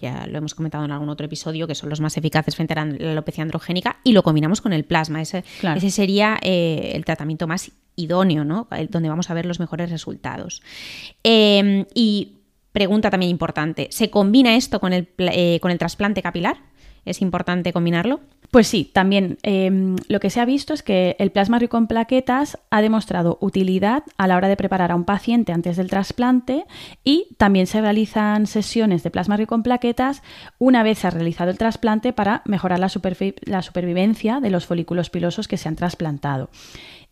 ya 0.00 0.26
lo 0.26 0.38
hemos 0.38 0.54
comentado 0.54 0.84
en 0.84 0.90
algún 0.90 1.08
otro 1.08 1.26
episodio, 1.26 1.66
que 1.66 1.74
son 1.74 1.88
los 1.88 2.00
más 2.00 2.16
eficaces 2.16 2.56
frente 2.56 2.74
a 2.74 2.84
la 2.84 3.10
alopecia 3.12 3.42
androgénica, 3.42 3.98
y 4.04 4.12
lo 4.12 4.22
combinamos 4.22 4.60
con 4.60 4.72
el 4.72 4.84
plasma. 4.84 5.22
Ese, 5.22 5.44
ese 5.76 5.90
sería 5.90 6.38
el 6.42 7.04
tratamiento 7.04 7.46
más 7.46 7.72
idóneo, 7.96 8.44
¿no? 8.44 8.68
Donde 8.88 9.08
vamos 9.08 9.30
a 9.30 9.34
ver 9.34 9.46
los 9.46 9.60
mejores 9.60 9.90
resultados. 9.90 10.62
y 11.24 12.32
Pregunta 12.72 13.10
también 13.10 13.30
importante, 13.30 13.88
¿se 13.90 14.10
combina 14.10 14.56
esto 14.56 14.80
con 14.80 14.92
el, 14.92 15.08
eh, 15.18 15.58
con 15.60 15.70
el 15.70 15.78
trasplante 15.78 16.22
capilar? 16.22 16.56
¿Es 17.04 17.20
importante 17.20 17.72
combinarlo? 17.72 18.20
Pues 18.52 18.66
sí, 18.66 18.84
también 18.84 19.38
em, 19.42 19.96
lo 20.08 20.20
que 20.20 20.28
se 20.28 20.38
ha 20.38 20.44
visto 20.44 20.74
es 20.74 20.82
que 20.82 21.16
el 21.18 21.32
plasma 21.32 21.58
rico 21.58 21.78
en 21.78 21.86
plaquetas 21.86 22.58
ha 22.70 22.82
demostrado 22.82 23.38
utilidad 23.40 24.02
a 24.18 24.26
la 24.26 24.36
hora 24.36 24.48
de 24.48 24.58
preparar 24.58 24.92
a 24.92 24.94
un 24.94 25.04
paciente 25.04 25.52
antes 25.52 25.78
del 25.78 25.88
trasplante 25.88 26.66
y 27.02 27.28
también 27.38 27.66
se 27.66 27.80
realizan 27.80 28.46
sesiones 28.46 29.02
de 29.02 29.10
plasma 29.10 29.38
rico 29.38 29.54
en 29.54 29.62
plaquetas 29.62 30.22
una 30.58 30.82
vez 30.82 30.98
se 30.98 31.06
ha 31.06 31.10
realizado 31.10 31.50
el 31.50 31.56
trasplante 31.56 32.12
para 32.12 32.42
mejorar 32.44 32.78
la, 32.78 32.90
la 33.46 33.62
supervivencia 33.62 34.40
de 34.40 34.50
los 34.50 34.66
folículos 34.66 35.08
pilosos 35.08 35.48
que 35.48 35.56
se 35.56 35.68
han 35.68 35.76
trasplantado. 35.76 36.50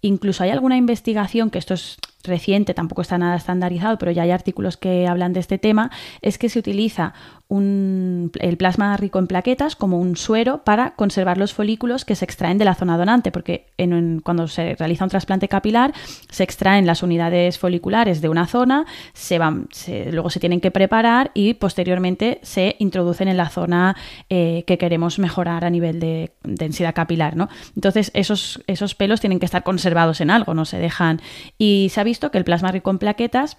Incluso 0.02 0.44
hay 0.44 0.50
alguna 0.50 0.76
investigación, 0.76 1.48
que 1.48 1.58
esto 1.58 1.72
es 1.72 1.96
reciente, 2.24 2.74
tampoco 2.74 3.02
está 3.02 3.18
nada 3.18 3.36
estandarizado, 3.36 3.98
pero 3.98 4.12
ya 4.12 4.22
hay 4.22 4.30
artículos 4.30 4.76
que 4.76 5.06
hablan 5.06 5.32
de 5.32 5.40
este 5.40 5.58
tema, 5.58 5.90
es 6.22 6.38
que 6.38 6.48
se 6.48 6.58
utiliza 6.58 7.14
el 7.50 8.56
plasma 8.58 8.96
rico 8.96 9.18
en 9.18 9.26
plaquetas 9.26 9.74
como 9.74 9.98
un 9.98 10.16
suero 10.16 10.62
para 10.62 10.94
conservar 10.94 11.36
los 11.36 11.52
folículos 11.52 12.04
que 12.04 12.14
se 12.14 12.24
extraen 12.24 12.58
de 12.58 12.64
la 12.64 12.76
zona 12.76 12.96
donante, 12.96 13.32
porque 13.32 13.66
cuando 14.22 14.46
se 14.46 14.76
realiza 14.76 15.02
un 15.04 15.10
trasplante 15.10 15.48
capilar 15.48 15.92
se 16.30 16.44
extraen 16.44 16.86
las 16.86 17.02
unidades 17.02 17.58
foliculares 17.58 18.20
de 18.20 18.28
una 18.28 18.46
zona, 18.46 18.86
se 19.14 19.38
van, 19.38 19.68
luego 20.12 20.30
se 20.30 20.38
tienen 20.38 20.60
que 20.60 20.70
preparar 20.70 21.32
y 21.34 21.54
posteriormente 21.54 22.38
se 22.42 22.76
introducen 22.78 23.26
en 23.26 23.36
la 23.36 23.48
zona 23.48 23.96
eh, 24.28 24.62
que 24.66 24.78
queremos 24.78 25.18
mejorar 25.18 25.64
a 25.64 25.70
nivel 25.70 25.98
de 25.98 26.30
densidad 26.44 26.94
capilar. 26.94 27.36
¿no? 27.36 27.48
Entonces 27.74 28.12
esos, 28.14 28.62
esos 28.68 28.94
pelos 28.94 29.20
tienen 29.20 29.40
que 29.40 29.46
estar 29.46 29.64
conservados 29.64 30.20
en 30.20 30.30
algo, 30.30 30.54
no 30.54 30.64
se 30.64 30.78
dejan. 30.78 31.20
Y 31.58 31.88
visto 32.10 32.30
que 32.30 32.38
el 32.38 32.44
plasma 32.44 32.72
rico 32.72 32.90
en 32.90 32.98
plaquetas 32.98 33.56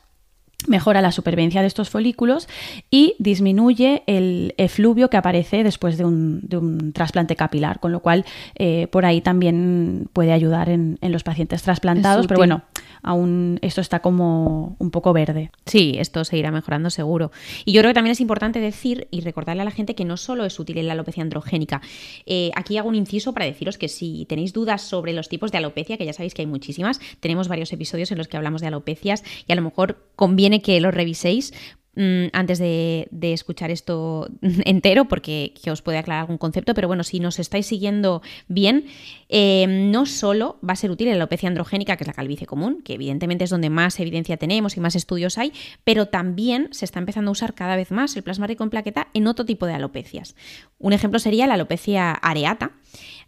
mejora 0.68 1.02
la 1.02 1.12
supervivencia 1.12 1.62
de 1.62 1.68
estos 1.68 1.90
folículos 1.90 2.48
y 2.90 3.16
disminuye 3.20 4.04
el 4.08 4.54
efluvio 4.58 5.10
que 5.10 5.18
aparece 5.18 5.64
después 5.64 5.98
de 5.98 6.06
un, 6.06 6.92
trasplante 6.94 7.36
capilar, 7.36 7.80
con 7.80 7.92
lo 7.92 8.02
cual 8.02 8.26
eh, 8.56 8.88
por 8.92 9.06
ahí 9.06 9.22
también 9.22 10.08
puede 10.14 10.34
ayudar 10.34 10.70
en, 10.70 10.98
los 11.02 11.24
pacientes 11.24 11.64
trasplantados, 11.64 12.28
pero 12.28 12.38
bueno, 12.38 12.62
aún 13.04 13.60
esto 13.62 13.82
está 13.82 14.00
como 14.00 14.76
un 14.80 14.92
poco 14.92 15.14
verde. 15.14 15.52
Sí, 15.66 15.96
esto 15.98 16.24
se 16.24 16.38
irá 16.38 16.52
mejorando 16.52 16.90
seguro. 16.90 17.32
Y 17.66 17.74
yo 17.74 17.82
creo 17.82 17.92
que 17.92 17.96
también 17.96 18.12
es 18.12 18.22
importante 18.22 18.60
decir 18.60 19.08
y 19.12 19.22
recordarle 19.22 19.62
a 19.62 19.66
la 19.66 19.72
gente 19.72 19.96
que 19.96 20.06
no 20.06 20.18
solo 20.18 20.46
es 20.46 20.60
útil 20.60 20.78
en 20.78 20.88
la 20.88 20.94
alopecia 20.94 21.24
androgénica. 21.24 21.82
Eh, 22.26 22.52
aquí 22.56 22.78
hago 22.78 22.90
un 22.90 22.96
inciso 22.96 23.34
para 23.34 23.46
deciros 23.46 23.78
que 23.78 23.88
si 23.88 24.26
tenéis 24.26 24.54
dudas 24.54 24.82
sobre 24.82 25.14
los 25.14 25.30
tipos 25.30 25.52
de 25.52 25.58
alopecia, 25.58 25.98
que 25.98 26.06
ya 26.06 26.14
sabéis 26.14 26.34
que 26.34 26.42
hay 26.42 26.48
muchísimas, 26.48 27.00
tenemos 27.20 27.48
varios 27.48 27.72
episodios 27.74 28.12
en 28.12 28.18
los 28.18 28.28
que 28.28 28.38
hablamos 28.38 28.62
de 28.62 28.68
alopecias 28.68 29.24
y 29.48 29.52
a 29.52 29.56
lo 29.56 29.62
mejor 29.62 29.98
conviene 30.16 30.62
que 30.62 30.80
lo 30.82 30.92
reviséis 30.92 31.54
antes 31.96 32.58
de, 32.60 33.08
escuchar 33.22 33.70
esto 33.70 34.30
entero, 34.42 35.06
porque 35.06 35.54
os 35.70 35.82
puede 35.82 35.98
aclarar 35.98 36.22
algún 36.22 36.38
concepto, 36.38 36.74
pero 36.74 36.88
bueno, 36.88 37.04
si 37.04 37.20
nos 37.20 37.40
estáis 37.40 37.66
siguiendo 37.66 38.22
bien, 38.48 38.86
eh, 39.30 39.66
no 39.68 40.06
solo 40.06 40.58
va 40.68 40.74
a 40.74 40.76
ser 40.78 40.92
útil 40.92 41.08
en 41.08 41.14
la 41.14 41.24
alopecia 41.24 41.50
androgénica, 41.50 41.98
que 41.98 42.04
es 42.04 42.08
la 42.08 42.14
calvicie 42.14 42.48
común, 42.48 42.82
que 42.84 42.94
evidentemente 42.94 43.44
es 43.44 43.50
donde 43.50 43.70
más 43.70 44.00
evidencia 44.00 44.38
tenemos 44.38 44.78
y 44.78 44.80
más 44.80 44.96
estudios 44.96 45.38
hay, 45.38 45.52
pero 45.84 46.08
también 46.08 46.70
se 46.72 46.86
está 46.86 47.00
empezando 47.00 47.30
a 47.30 47.34
usar 47.34 47.54
cada 47.54 47.76
vez 47.76 47.92
más 47.92 48.16
el 48.16 48.24
plasma 48.24 48.48
rico 48.48 48.64
en 48.64 48.70
plaqueta 48.70 49.08
en 49.14 49.28
otro 49.28 49.46
tipo 49.46 49.66
de 49.66 49.74
alopecias. 49.74 50.36
Un 50.80 50.94
ejemplo 50.94 51.20
sería 51.20 51.48
la 51.48 51.56
alopecia 51.56 52.12
areata, 52.12 52.72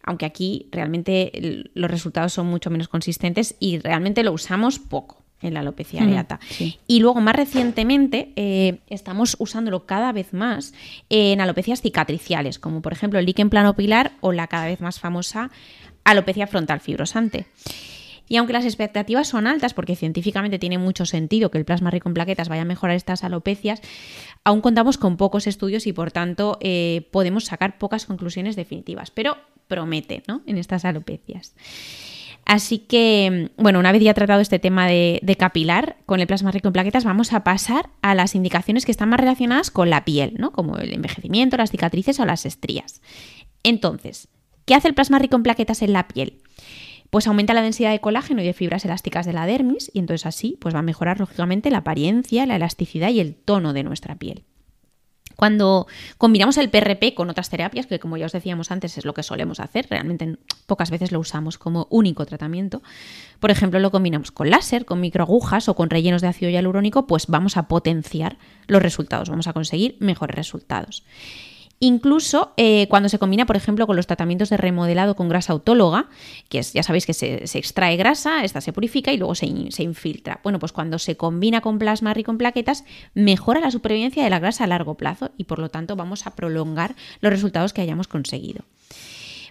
aunque 0.03 0.25
aquí 0.25 0.69
realmente 0.71 1.31
los 1.73 1.91
resultados 1.91 2.33
son 2.33 2.47
mucho 2.47 2.69
menos 2.69 2.87
consistentes 2.87 3.55
y 3.59 3.79
realmente 3.79 4.23
lo 4.23 4.31
usamos 4.31 4.79
poco 4.79 5.22
en 5.43 5.53
la 5.53 5.59
alopecia 5.59 6.03
areata. 6.03 6.39
Y 6.87 6.99
luego, 6.99 7.21
más 7.21 7.35
recientemente, 7.35 8.33
eh, 8.35 8.79
estamos 8.87 9.35
usándolo 9.39 9.85
cada 9.85 10.11
vez 10.11 10.33
más 10.33 10.73
en 11.09 11.41
alopecias 11.41 11.81
cicatriciales, 11.81 12.59
como 12.59 12.81
por 12.81 12.93
ejemplo 12.93 13.19
el 13.19 13.25
líquen 13.25 13.49
planopilar 13.49 14.13
o 14.21 14.31
la 14.31 14.47
cada 14.47 14.65
vez 14.65 14.81
más 14.81 14.99
famosa 14.99 15.51
alopecia 16.03 16.47
frontal 16.47 16.79
fibrosante. 16.79 17.45
Y 18.27 18.37
aunque 18.37 18.53
las 18.53 18.65
expectativas 18.65 19.27
son 19.27 19.47
altas, 19.47 19.73
porque 19.73 19.95
científicamente 19.95 20.59
tiene 20.59 20.77
mucho 20.77 21.05
sentido 21.05 21.51
que 21.51 21.57
el 21.57 21.65
plasma 21.65 21.91
rico 21.91 22.09
en 22.09 22.13
plaquetas 22.13 22.49
vaya 22.49 22.61
a 22.61 22.65
mejorar 22.65 22.95
estas 22.95 23.23
alopecias, 23.23 23.81
aún 24.43 24.61
contamos 24.61 24.97
con 24.97 25.17
pocos 25.17 25.45
estudios 25.45 25.87
y 25.87 25.93
por 25.93 26.11
tanto 26.11 26.57
eh, 26.61 27.09
podemos 27.11 27.45
sacar 27.45 27.77
pocas 27.77 28.05
conclusiones 28.05 28.55
definitivas. 28.55 29.11
Pero 29.11 29.37
promete, 29.67 30.23
¿no? 30.27 30.41
En 30.45 30.57
estas 30.57 30.85
alopecias. 30.85 31.53
Así 32.45 32.79
que, 32.79 33.51
bueno, 33.57 33.79
una 33.79 33.91
vez 33.91 34.01
ya 34.03 34.13
tratado 34.13 34.41
este 34.41 34.59
tema 34.59 34.87
de, 34.87 35.35
capilar 35.39 35.97
con 36.05 36.19
el 36.19 36.27
plasma 36.27 36.51
rico 36.51 36.67
en 36.67 36.73
plaquetas, 36.73 37.05
vamos 37.05 37.33
a 37.33 37.43
pasar 37.43 37.89
a 38.01 38.15
las 38.15 38.35
indicaciones 38.35 38.85
que 38.85 38.91
están 38.91 39.09
más 39.09 39.19
relacionadas 39.19 39.71
con 39.71 39.89
la 39.89 40.03
piel, 40.05 40.33
¿no? 40.37 40.51
Como 40.51 40.77
el 40.77 40.93
envejecimiento, 40.93 41.57
las 41.57 41.71
cicatrices 41.71 42.19
o 42.19 42.25
las 42.25 42.45
estrías. 42.45 43.01
Entonces, 43.63 44.27
¿qué 44.65 44.75
hace 44.75 44.89
el 44.89 44.93
plasma 44.93 45.19
rico 45.19 45.37
en 45.37 45.43
plaquetas 45.43 45.81
en 45.81 45.93
la 45.93 46.07
piel? 46.07 46.41
Pues 47.09 47.27
aumenta 47.27 47.53
la 47.53 47.61
densidad 47.61 47.91
de 47.91 47.99
colágeno 47.99 48.41
y 48.41 48.45
de 48.45 48.53
fibras 48.53 48.83
elásticas 48.85 49.25
de 49.25 49.33
la 49.33 49.45
dermis 49.45 49.91
y 49.93 49.99
entonces 49.99 50.25
así 50.25 50.57
pues 50.59 50.75
va 50.75 50.79
a 50.79 50.83
mejorar 50.83 51.19
lógicamente 51.19 51.69
la 51.69 51.79
apariencia, 51.79 52.45
la 52.45 52.55
elasticidad 52.55 53.09
y 53.09 53.19
el 53.19 53.35
tono 53.35 53.71
de 53.73 53.83
nuestra 53.83 54.15
piel. 54.15 54.43
Cuando 55.35 55.87
combinamos 56.17 56.57
el 56.57 56.69
PRP 56.69 57.13
con 57.15 57.29
otras 57.29 57.49
terapias, 57.49 57.87
que 57.87 57.99
como 57.99 58.17
ya 58.17 58.25
os 58.25 58.31
decíamos 58.31 58.71
antes 58.71 58.97
es 58.97 59.05
lo 59.05 59.13
que 59.13 59.23
solemos 59.23 59.59
hacer, 59.59 59.87
realmente 59.89 60.37
pocas 60.65 60.89
veces 60.89 61.11
lo 61.11 61.19
usamos 61.19 61.57
como 61.57 61.87
único 61.89 62.25
tratamiento, 62.25 62.81
por 63.39 63.51
ejemplo 63.51 63.79
lo 63.79 63.91
combinamos 63.91 64.31
con 64.31 64.49
láser, 64.49 64.85
con 64.85 65.01
microagujas 65.01 65.69
o 65.69 65.75
con 65.75 65.89
rellenos 65.89 66.21
de 66.21 66.27
ácido 66.27 66.51
hialurónico, 66.51 67.07
pues 67.07 67.27
vamos 67.27 67.57
a 67.57 67.67
potenciar 67.67 68.37
los 68.67 68.81
resultados, 68.81 69.29
vamos 69.29 69.47
a 69.47 69.53
conseguir 69.53 69.97
mejores 69.99 70.35
resultados. 70.35 71.03
Incluso 71.83 72.53
eh, 72.55 72.87
cuando 72.87 73.09
se 73.09 73.19
combina, 73.19 73.45
por 73.45 73.57
ejemplo, 73.57 73.85
con 73.85 73.97
los 73.97 74.07
tratamientos 74.07 74.49
de 74.49 74.55
remodelado 74.55 75.17
con 75.17 75.27
grasa 75.27 75.51
autóloga, 75.51 76.05
que 76.47 76.61
ya 76.61 76.81
sabéis 76.81 77.05
que 77.05 77.13
se, 77.13 77.43
extrae 77.43 77.97
grasa, 77.97 78.45
esta 78.45 78.61
se 78.61 78.71
purifica 78.71 79.11
y 79.11 79.17
luego 79.17 79.35
se, 79.35 79.47
infiltra. 79.47 80.39
Bueno, 80.43 80.59
pues 80.59 80.71
cuando 80.71 80.97
se 80.97 81.17
combina 81.17 81.59
con 81.59 81.79
plasma 81.79 82.13
rico 82.13 82.31
en 82.31 82.37
plaquetas, 82.37 82.85
mejora 83.15 83.59
la 83.59 83.69
supervivencia 83.69 84.23
de 84.23 84.29
la 84.29 84.39
grasa 84.39 84.63
a 84.63 84.67
largo 84.67 84.95
plazo 84.95 85.31
y 85.35 85.43
por 85.43 85.59
lo 85.59 85.67
tanto 85.67 85.97
vamos 85.97 86.25
a 86.25 86.37
prolongar 86.37 86.95
los 87.19 87.33
resultados 87.33 87.73
que 87.73 87.81
hayamos 87.81 88.07
conseguido. 88.07 88.63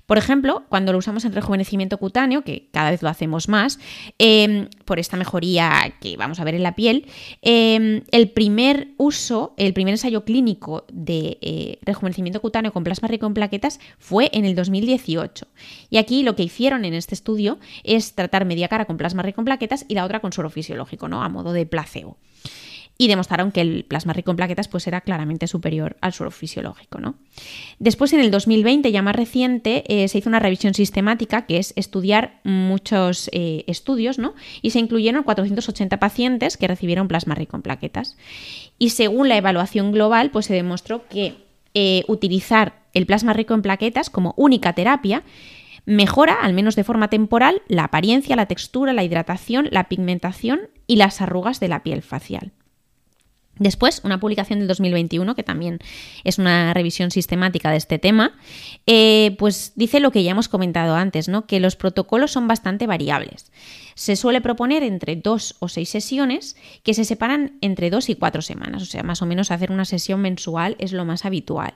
Por 0.06 0.18
ejemplo, 0.18 0.64
cuando 0.68 0.92
lo 0.92 0.99
usamos 0.99 1.25
en 1.25 1.32
rejuvenecimiento 1.32 1.99
cutáneo, 1.99 2.42
que 2.42 2.68
cada 2.73 2.90
vez 2.90 3.02
lo 3.02 3.09
hacemos 3.09 3.49
más, 3.49 3.78
em, 4.18 4.68
por 4.85 4.99
esta 4.99 5.16
mejoría 5.16 5.94
que 6.00 6.16
vamos 6.16 6.40
a 6.40 6.44
ver 6.44 6.54
en 6.54 6.62
la 6.62 6.75
piel, 6.75 7.06
em, 7.40 8.02
el 8.11 8.30
primer 8.30 8.88
uso, 8.97 9.54
el 9.56 9.73
primer 9.73 9.94
ensayo 9.94 10.25
clínico 10.25 10.85
de 10.92 11.38
eh, 11.40 11.78
rejuvenecimiento 11.82 12.40
cutáneo 12.40 12.73
con 12.73 12.85
plasma 12.85 13.09
rico 13.09 13.26
en 13.26 13.35
plaquetas 13.35 13.80
fue 13.99 14.30
en 14.32 14.44
el 14.44 14.54
2018. 14.54 15.47
Y 15.90 15.99
aquí 15.99 16.23
lo 16.23 16.37
que 16.37 16.42
hicieron 16.42 16.85
en 16.85 16.94
este 16.94 17.14
estudio 17.14 17.59
es 17.85 18.14
tratar 18.14 18.44
media 18.44 18.68
cara 18.68 18.85
con 18.85 18.97
plasma 18.97 19.23
rico 19.23 19.40
en 19.40 19.47
plaquetas 19.47 19.85
y 19.88 19.94
la 19.94 20.04
otra 20.04 20.21
con 20.21 20.32
suero 20.32 20.50
fisiológico, 20.50 21.09
¿no? 21.09 21.23
A 21.23 21.28
modo 21.28 21.52
de 21.52 21.66
placebo 21.66 22.18
y 23.02 23.09
demostraron 23.09 23.50
que 23.50 23.61
el 23.62 23.85
plasma 23.85 24.12
rico 24.12 24.30
en 24.30 24.37
plaquetas 24.37 24.68
pues 24.68 24.87
era 24.87 25.00
claramente 25.00 25.49
superior 25.49 25.97
al 26.00 26.12
suero 26.12 26.30
fisiológico. 26.30 27.00
¿no? 27.00 27.16
Después, 27.80 28.12
en 28.12 28.21
el 28.21 28.30
2020, 28.30 28.92
ya 28.92 29.02
más 29.02 29.16
reciente, 29.16 29.82
eh, 29.88 30.06
se 30.06 30.18
hizo 30.18 30.28
una 30.28 30.38
revisión 30.38 30.73
sistemática 30.73 31.47
que 31.47 31.59
es 31.59 31.73
estudiar 31.75 32.38
muchos 32.44 33.28
eh, 33.32 33.64
estudios 33.66 34.21
¿no? 34.21 34.35
y 34.62 34.71
se 34.71 34.78
incluyeron 34.78 35.25
480 35.25 35.99
pacientes 35.99 36.56
que 36.56 36.68
recibieron 36.68 37.09
plasma 37.09 37.35
rico 37.35 37.56
en 37.56 37.62
plaquetas. 37.62 38.16
Y 38.78 38.90
según 38.90 39.28
la 39.28 39.37
evaluación 39.37 39.90
global, 39.90 40.30
pues 40.30 40.47
se 40.47 40.54
demostró 40.54 41.09
que 41.09 41.35
eh, 41.75 42.04
utilizar 42.06 42.82
el 42.94 43.06
plasma 43.06 43.32
rico 43.32 43.54
en 43.54 43.62
plaquetas 43.62 44.11
como 44.11 44.32
única 44.37 44.75
terapia 44.75 45.25
mejora, 45.87 46.35
al 46.40 46.54
menos 46.54 46.76
de 46.76 46.85
forma 46.85 47.09
temporal, 47.09 47.62
la 47.66 47.85
apariencia, 47.85 48.37
la 48.37 48.47
textura, 48.47 48.92
la 48.92 49.02
hidratación, 49.02 49.66
la 49.73 49.88
pigmentación 49.88 50.61
y 50.87 50.97
las 50.97 51.21
arrugas 51.21 51.59
de 51.59 51.66
la 51.66 51.82
piel 51.82 52.02
facial. 52.02 52.52
Después, 53.59 54.00
una 54.04 54.18
publicación 54.18 54.61
del 54.61 54.68
2021, 54.68 55.35
que 55.35 55.42
también 55.42 55.78
es 56.25 56.38
una 56.38 56.73
revisión 56.73 57.11
sistemática 57.11 57.71
de 57.71 57.76
este 57.76 57.99
tema, 57.99 58.32
eh, 58.87 59.37
pues 59.38 59.73
dice 59.76 60.00
lo 60.00 60.11
que 60.11 60.23
ya 60.23 60.30
hemos 60.30 60.49
comentado 60.49 60.94
antes, 60.97 61.28
¿no? 61.28 61.47
que 61.47 61.61
los 61.61 61.76
protocolos 61.76 62.32
son 62.32 62.49
bastante 62.49 62.87
variables. 62.87 63.52
Se 63.94 64.16
suele 64.16 64.40
proponer 64.40 64.82
entre 64.82 65.16
dos 65.16 65.56
o 65.59 65.68
seis 65.68 65.90
sesiones 65.90 66.56
que 66.82 66.94
se 66.94 67.04
separan 67.04 67.59
entre 67.61 67.90
dos 67.90 68.09
y 68.09 68.14
cuatro 68.14 68.40
semanas, 68.40 68.82
o 68.82 68.87
sea, 68.87 69.02
más 69.02 69.21
o 69.21 69.26
menos 69.26 69.50
hacer 69.50 69.71
una 69.71 69.85
sesión 69.85 70.21
mensual 70.23 70.76
es 70.78 70.92
lo 70.92 71.04
más 71.04 71.26
habitual. 71.26 71.75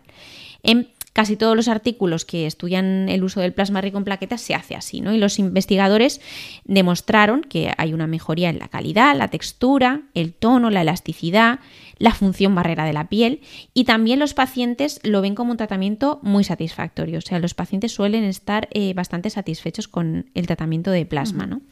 Casi 1.17 1.35
todos 1.37 1.57
los 1.57 1.69
artículos 1.69 2.27
que 2.27 2.47
estudian 2.47 3.09
el 3.09 3.25
uso 3.25 3.41
del 3.41 3.55
plasma 3.55 3.81
rico 3.81 3.97
en 3.97 4.05
plaquetas 4.05 4.43
se 4.43 4.55
hace 4.55 4.75
así, 4.75 5.01
¿no? 5.01 5.15
Y 5.15 5.19
los 5.19 5.39
investigadores 5.39 6.21
demostraron 6.67 7.41
que 7.41 7.73
hay 7.79 7.95
una 7.95 8.07
mejoría 8.07 8.51
en 8.51 8.59
la 8.59 8.69
calidad, 8.69 9.17
la 9.17 9.29
textura, 9.29 10.03
el 10.13 10.35
tono, 10.35 10.69
la 10.69 10.83
elasticidad, 10.83 11.61
la 11.97 12.13
función 12.13 12.55
barrera 12.55 12.85
de 12.85 12.93
la 12.93 13.09
piel 13.09 13.41
y 13.73 13.85
también 13.85 14.19
los 14.19 14.35
pacientes 14.35 15.01
lo 15.05 15.23
ven 15.23 15.35
como 15.35 15.53
un 15.53 15.57
tratamiento 15.57 16.21
muy 16.23 16.45
satisfactorio. 16.45 17.17
O 17.17 17.23
sea, 17.23 17.39
los 17.39 17.55
pacientes 17.55 17.93
suelen 17.93 18.23
estar 18.23 18.69
eh, 18.73 18.93
bastante 18.93 19.31
satisfechos 19.31 19.89
con 19.89 20.27
el 20.35 20.47
tratamiento 20.47 20.91
de 20.91 21.07
plasma, 21.07 21.47
¿no? 21.47 21.63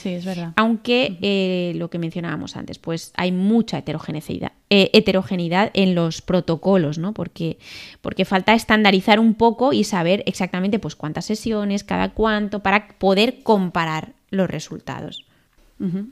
Sí, 0.00 0.14
es 0.14 0.24
verdad. 0.24 0.54
Aunque 0.56 1.18
eh, 1.20 1.74
lo 1.76 1.90
que 1.90 1.98
mencionábamos 1.98 2.56
antes, 2.56 2.78
pues 2.78 3.12
hay 3.18 3.32
mucha 3.32 3.76
heterogeneidad, 3.76 4.52
eh, 4.70 4.88
heterogeneidad 4.94 5.70
en 5.74 5.94
los 5.94 6.22
protocolos, 6.22 6.96
¿no? 6.96 7.12
Porque, 7.12 7.58
porque 8.00 8.24
falta 8.24 8.54
estandarizar 8.54 9.20
un 9.20 9.34
poco 9.34 9.74
y 9.74 9.84
saber 9.84 10.22
exactamente 10.24 10.78
pues, 10.78 10.96
cuántas 10.96 11.26
sesiones, 11.26 11.84
cada 11.84 12.14
cuánto, 12.14 12.60
para 12.60 12.88
poder 12.96 13.42
comparar 13.42 14.14
los 14.30 14.48
resultados. 14.48 15.26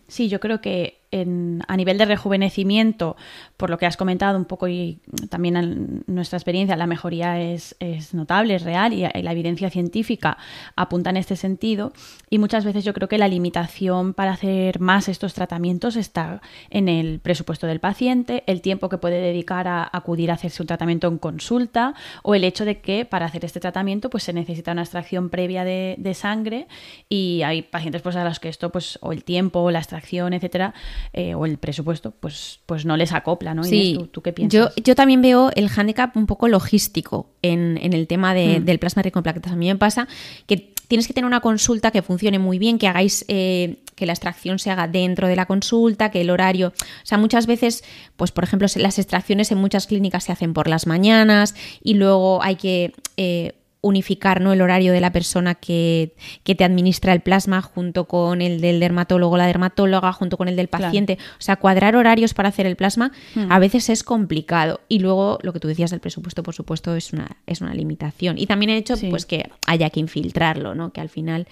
Sí, 0.07 0.29
yo 0.29 0.41
creo 0.41 0.61
que 0.61 0.98
a 1.11 1.77
nivel 1.77 1.99
de 1.99 2.05
rejuvenecimiento, 2.05 3.17
por 3.57 3.71
lo 3.71 3.79
que 3.79 3.87
has 3.87 3.97
comentado 3.97 4.37
un 4.37 4.45
poco 4.45 4.69
y 4.69 5.01
también 5.31 5.57
en 5.57 6.05
nuestra 6.07 6.37
experiencia, 6.37 6.77
la 6.77 6.87
mejoría 6.87 7.41
es, 7.41 7.77
notable, 8.13 8.55
es 8.55 8.63
real 8.63 8.93
y, 8.93 9.01
la 9.01 9.33
evidencia 9.33 9.71
científica 9.71 10.39
apunta 10.77 11.11
en 11.11 11.17
este 11.17 11.37
sentido. 11.37 11.93
Y 12.31 12.39
muchas 12.39 12.65
veces 12.65 12.85
yo 12.85 12.93
creo 12.93 13.09
que 13.09 13.19
la 13.19 13.29
limitación 13.29 14.15
para 14.15 14.33
hacer 14.33 14.81
más 14.81 15.09
estos 15.09 15.35
tratamientos 15.35 15.97
está 15.97 16.43
en 16.71 16.89
el 16.89 17.21
presupuesto 17.21 17.67
del 17.67 17.81
paciente, 17.81 18.45
el 18.47 18.61
tiempo 18.61 18.89
que 18.89 18.99
puede 18.99 19.21
dedicar 19.21 19.67
a 19.67 19.89
acudir 19.91 20.31
a 20.31 20.35
hacerse 20.35 20.63
un 20.63 20.67
tratamiento 20.67 21.09
en 21.09 21.19
consulta 21.19 21.95
o 22.23 22.35
el 22.35 22.45
hecho 22.45 22.65
de 22.65 22.81
que 22.81 23.05
para 23.05 23.27
hacer 23.27 23.45
este 23.45 23.61
tratamiento 23.61 24.11
pues 24.11 24.25
se 24.25 24.33
necesita 24.33 24.73
una 24.73 24.83
extracción 24.83 25.31
previa 25.31 25.65
de, 25.65 25.97
sangre 26.15 26.67
y 27.09 27.43
hay 27.43 27.63
pacientes 27.63 28.03
pues 28.03 28.17
a 28.17 28.25
los 28.25 28.41
que 28.41 28.49
esto 28.49 28.73
pues 28.73 28.99
o 29.03 29.13
el 29.13 29.23
tiempo 29.25 29.61
o 29.61 29.71
la 29.71 29.79
extracción 29.79 30.33
etcétera 30.33 30.75
eh, 31.13 31.35
o 31.35 31.47
el 31.47 31.59
presupuesto 31.59 32.13
pues 32.13 32.61
pues 32.67 32.85
no 32.85 32.97
les 32.97 33.13
acopla 33.13 33.55
¿no? 33.55 33.65
Sí. 33.65 33.99
¿tú, 34.13 34.23
qué 34.23 34.33
piensas? 34.33 34.75
Yo, 34.77 34.83
yo 34.83 34.95
también 34.95 35.23
veo 35.23 35.51
el 35.55 35.69
hándicap 35.69 36.17
un 36.17 36.27
poco 36.27 36.49
logístico 36.49 37.31
en, 37.43 37.79
el 37.79 38.07
tema 38.07 38.35
mm. 38.35 38.65
del 38.65 38.79
plasma 38.79 39.03
rico 39.03 39.19
en 39.19 39.23
plaquetas 39.23 39.53
a 39.53 39.57
mí 39.57 39.69
me 39.69 39.77
pasa 39.77 40.09
que 40.47 40.75
tienes 40.89 41.07
que 41.07 41.13
tener 41.13 41.27
una 41.27 41.41
consulta 41.41 41.91
que 41.91 42.03
funcione 42.03 42.39
muy 42.39 42.59
bien, 42.59 42.79
que 42.79 42.89
hagáis 42.89 43.25
eh, 43.29 43.77
que 43.95 44.07
la 44.07 44.15
extracción 44.15 44.59
se 44.59 44.71
haga 44.71 44.89
dentro 44.89 45.29
de 45.29 45.37
la 45.37 45.47
consulta, 45.47 46.11
que 46.11 46.23
el 46.23 46.31
horario, 46.31 46.69
o 46.69 47.07
sea, 47.07 47.19
muchas 47.19 47.47
veces, 47.47 47.85
pues 48.17 48.33
por 48.33 48.45
ejemplo, 48.45 48.67
las 48.77 48.99
extracciones 48.99 49.53
en 49.53 49.59
muchas 49.59 49.87
clínicas 49.87 50.25
se 50.25 50.33
hacen 50.33 50.55
por 50.55 50.67
las 50.69 50.87
mañanas 50.87 51.55
y 51.83 51.95
luego 51.95 52.43
hay 52.43 52.57
que 52.57 52.95
eh, 53.17 53.55
unificar 53.81 54.41
¿no? 54.41 54.53
el 54.53 54.61
horario 54.61 54.93
de 54.93 55.01
la 55.01 55.13
persona 55.13 55.55
que, 55.55 56.15
te 56.45 56.65
administra 56.65 57.13
el 57.13 57.21
plasma 57.21 57.63
junto 57.63 58.07
con 58.07 58.43
el 58.43 58.61
del 58.61 58.81
dermatólogo, 58.81 59.37
la 59.37 59.47
dermatóloga, 59.47 60.13
junto 60.13 60.37
con 60.37 60.49
el 60.49 60.57
del 60.57 60.69
paciente. 60.69 61.19
O 61.39 61.43
sea, 61.43 61.57
cuadrar 61.57 61.95
horarios 61.95 62.35
para 62.35 62.49
hacer 62.49 62.67
el 62.67 62.77
plasma 62.77 63.13
hmm. 63.35 63.53
a 63.53 63.59
veces 63.59 63.89
es 63.89 64.03
complicado. 64.03 64.81
Y 64.89 64.99
luego 64.99 65.39
lo 65.43 65.53
que 65.53 65.61
tú 65.61 65.69
decías 65.69 65.91
del 65.91 66.01
presupuesto, 66.01 66.43
por 66.43 66.55
supuesto, 66.55 66.97
es 66.97 67.13
una, 67.13 67.37
es 67.47 67.61
una 67.61 67.75
limitación. 67.75 68.39
Y 68.39 68.47
también 68.47 68.71
he 68.71 68.77
hecho 68.77 68.95
pues 69.11 69.27
que 69.27 69.51
haya 69.67 69.91
que 69.91 70.01
infiltrarlo, 70.01 70.75
¿no? 70.75 70.93
Que 70.93 71.01
al 71.01 71.09
final 71.09 71.47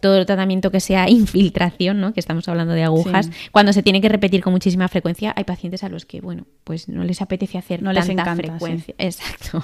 todo 0.00 0.16
el 0.16 0.26
tratamiento 0.26 0.70
que 0.70 0.80
sea 0.80 1.08
infiltración, 1.08 2.00
¿no? 2.00 2.12
que 2.12 2.20
estamos 2.20 2.48
hablando 2.48 2.74
de 2.74 2.82
agujas, 2.82 3.30
cuando 3.52 3.72
se 3.72 3.82
tiene 3.82 4.00
que 4.00 4.08
repetir 4.08 4.42
con 4.42 4.52
muchísima 4.52 4.88
frecuencia, 4.88 5.32
hay 5.36 5.44
pacientes 5.44 5.84
a 5.84 5.88
los 5.88 6.06
que, 6.06 6.20
bueno, 6.20 6.46
pues 6.64 6.88
no 6.88 7.04
les 7.04 7.20
apetece 7.22 7.58
hacer 7.58 7.82
no 7.82 7.92
tanta 7.92 8.34
frecuencia. 8.34 8.94
Exacto. 8.98 9.62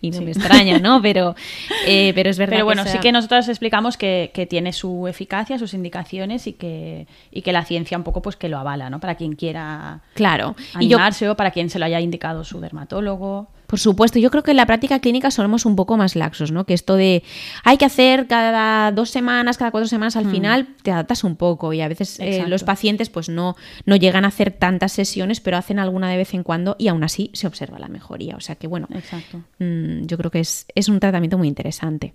y 0.00 0.10
no 0.10 0.20
me 0.20 0.30
extraña, 0.30 0.78
¿no? 0.78 1.00
Pero, 1.02 1.34
eh, 1.86 2.12
pero 2.14 2.30
es 2.30 2.38
verdad. 2.38 2.56
Pero 2.56 2.64
bueno, 2.64 2.84
sí 2.84 2.98
que 2.98 3.12
nosotros 3.12 3.48
explicamos 3.48 3.96
que, 3.96 4.46
tiene 4.48 4.72
su 4.72 5.06
eficacia, 5.08 5.58
sus 5.58 5.74
indicaciones 5.74 6.46
y 6.46 6.52
que, 6.52 7.06
y 7.30 7.42
que 7.42 7.52
la 7.52 7.64
ciencia 7.64 7.98
un 7.98 8.04
poco 8.04 8.22
pues 8.22 8.36
que 8.36 8.48
lo 8.48 8.58
avala, 8.58 8.88
¿no? 8.88 9.00
Para 9.00 9.16
quien 9.16 9.34
quiera 9.34 10.00
claro. 10.14 10.54
animarse 10.74 11.24
y 11.24 11.26
yo, 11.26 11.32
o 11.32 11.36
para 11.36 11.50
quien 11.50 11.70
se 11.70 11.78
lo 11.78 11.84
haya 11.84 12.00
indicado 12.00 12.44
su 12.44 12.60
dermatólogo. 12.60 13.48
Por 13.68 13.78
supuesto, 13.78 14.18
yo 14.18 14.30
creo 14.30 14.42
que 14.42 14.52
en 14.52 14.56
la 14.56 14.64
práctica 14.64 14.98
clínica 14.98 15.30
somos 15.30 15.66
un 15.66 15.76
poco 15.76 15.98
más 15.98 16.16
laxos, 16.16 16.50
¿no? 16.50 16.64
Que 16.64 16.72
esto 16.72 16.96
de 16.96 17.22
hay 17.64 17.76
que 17.76 17.84
hacer 17.84 18.26
cada 18.26 18.90
dos 18.92 19.10
semanas, 19.10 19.58
cada 19.58 19.70
cuatro 19.70 19.86
semanas, 19.86 20.16
al 20.16 20.24
hmm. 20.24 20.30
final 20.30 20.68
te 20.82 20.90
adaptas 20.90 21.22
un 21.22 21.36
poco 21.36 21.74
y 21.74 21.82
a 21.82 21.88
veces 21.88 22.18
eh, 22.18 22.46
los 22.48 22.64
pacientes 22.64 23.10
pues 23.10 23.28
no, 23.28 23.56
no 23.84 23.96
llegan 23.96 24.24
a 24.24 24.28
hacer 24.28 24.52
tantas 24.52 24.92
sesiones, 24.92 25.40
pero 25.40 25.58
hacen 25.58 25.78
alguna 25.78 26.08
de 26.08 26.16
vez 26.16 26.32
en 26.32 26.44
cuando 26.44 26.76
y 26.78 26.88
aún 26.88 27.04
así 27.04 27.30
se 27.34 27.46
observa 27.46 27.78
la 27.78 27.88
mejoría. 27.88 28.36
O 28.36 28.40
sea 28.40 28.54
que 28.54 28.66
bueno, 28.66 28.88
Exacto. 28.94 29.42
Mm, 29.58 30.06
yo 30.06 30.16
creo 30.16 30.30
que 30.30 30.40
es, 30.40 30.64
es 30.74 30.88
un 30.88 30.98
tratamiento 30.98 31.36
muy 31.36 31.46
interesante. 31.46 32.14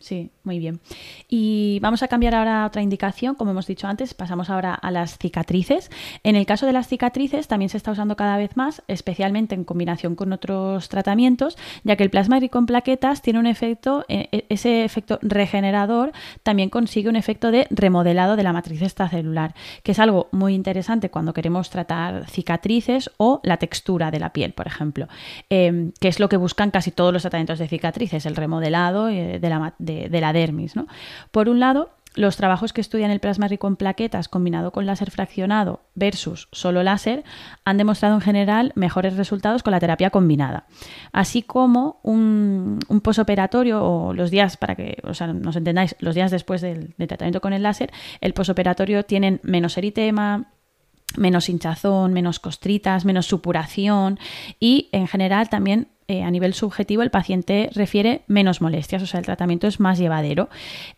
Sí, 0.00 0.30
muy 0.44 0.58
bien. 0.58 0.80
Y 1.28 1.78
vamos 1.82 2.02
a 2.02 2.08
cambiar 2.08 2.34
ahora 2.34 2.62
a 2.62 2.66
otra 2.66 2.80
indicación, 2.80 3.34
como 3.34 3.50
hemos 3.50 3.66
dicho 3.66 3.86
antes, 3.86 4.14
pasamos 4.14 4.48
ahora 4.48 4.72
a 4.72 4.90
las 4.90 5.18
cicatrices. 5.18 5.90
En 6.24 6.36
el 6.36 6.46
caso 6.46 6.64
de 6.64 6.72
las 6.72 6.88
cicatrices 6.88 7.48
también 7.48 7.68
se 7.68 7.76
está 7.76 7.92
usando 7.92 8.16
cada 8.16 8.38
vez 8.38 8.56
más, 8.56 8.82
especialmente 8.88 9.54
en 9.54 9.64
combinación 9.64 10.14
con 10.14 10.32
otros 10.32 10.88
tratamientos, 10.88 11.58
ya 11.84 11.96
que 11.96 12.02
el 12.02 12.08
plasma 12.08 12.40
rico 12.40 12.58
en 12.58 12.64
plaquetas 12.64 13.20
tiene 13.20 13.40
un 13.40 13.46
efecto, 13.46 14.06
eh, 14.08 14.28
eh, 14.32 14.46
ese 14.48 14.84
efecto 14.84 15.18
regenerador 15.20 16.12
también 16.42 16.70
consigue 16.70 17.10
un 17.10 17.16
efecto 17.16 17.50
de 17.50 17.66
remodelado 17.68 18.36
de 18.36 18.42
la 18.42 18.54
matriz 18.54 18.80
extracelular, 18.80 19.54
que 19.82 19.92
es 19.92 19.98
algo 19.98 20.28
muy 20.32 20.54
interesante 20.54 21.10
cuando 21.10 21.34
queremos 21.34 21.68
tratar 21.68 22.26
cicatrices 22.30 23.10
o 23.18 23.40
la 23.42 23.58
textura 23.58 24.10
de 24.10 24.18
la 24.18 24.32
piel, 24.32 24.54
por 24.54 24.66
ejemplo, 24.66 25.08
em, 25.50 25.92
que 26.00 26.08
es 26.08 26.20
lo 26.20 26.30
que 26.30 26.38
buscan 26.38 26.70
casi 26.70 26.90
todos 26.90 27.12
los 27.12 27.20
tratamientos 27.20 27.58
de 27.58 27.68
cicatrices, 27.68 28.24
el 28.24 28.34
remodelado 28.34 29.10
eh, 29.10 29.38
de 29.38 29.48
la 29.50 29.74
de, 30.08 30.20
la 30.20 30.32
dermis. 30.32 30.76
¿no? 30.76 30.86
Por 31.30 31.48
un 31.48 31.60
lado, 31.60 31.90
los 32.14 32.36
trabajos 32.36 32.72
que 32.72 32.80
estudian 32.80 33.10
el 33.10 33.20
plasma 33.20 33.46
rico 33.46 33.68
en 33.68 33.76
plaquetas 33.76 34.28
combinado 34.28 34.72
con 34.72 34.84
láser 34.84 35.10
fraccionado 35.10 35.82
versus 35.94 36.48
solo 36.50 36.82
láser 36.82 37.22
han 37.64 37.76
demostrado 37.76 38.16
en 38.16 38.20
general 38.20 38.72
mejores 38.74 39.16
resultados 39.16 39.62
con 39.62 39.70
la 39.70 39.80
terapia 39.80 40.10
combinada. 40.10 40.66
Así 41.12 41.42
como 41.42 42.00
un, 42.02 42.80
posoperatorio 43.02 43.84
o 43.84 44.12
los 44.12 44.30
días, 44.30 44.56
para 44.56 44.74
que 44.74 44.98
o 45.04 45.26
nos 45.32 45.56
entendáis, 45.56 45.94
los 46.00 46.14
días 46.14 46.30
después 46.30 46.60
del, 46.60 46.94
del 46.98 47.08
tratamiento 47.08 47.40
con 47.40 47.52
el 47.52 47.62
láser, 47.62 47.92
el 48.20 48.34
posoperatorio 48.34 49.04
tienen 49.04 49.40
menos 49.44 49.78
eritema, 49.78 50.48
menos 51.16 51.48
hinchazón, 51.48 52.12
menos 52.12 52.40
costritas, 52.40 53.04
menos 53.04 53.26
supuración 53.26 54.18
y 54.58 54.88
en 54.92 55.06
general 55.06 55.48
también 55.48 55.88
eh, 56.10 56.24
a 56.24 56.30
nivel 56.32 56.54
subjetivo 56.54 57.04
el 57.04 57.12
paciente 57.12 57.70
refiere 57.72 58.22
menos 58.26 58.60
molestias, 58.60 59.00
o 59.00 59.06
sea, 59.06 59.20
el 59.20 59.26
tratamiento 59.26 59.68
es 59.68 59.78
más 59.78 59.96
llevadero. 59.96 60.48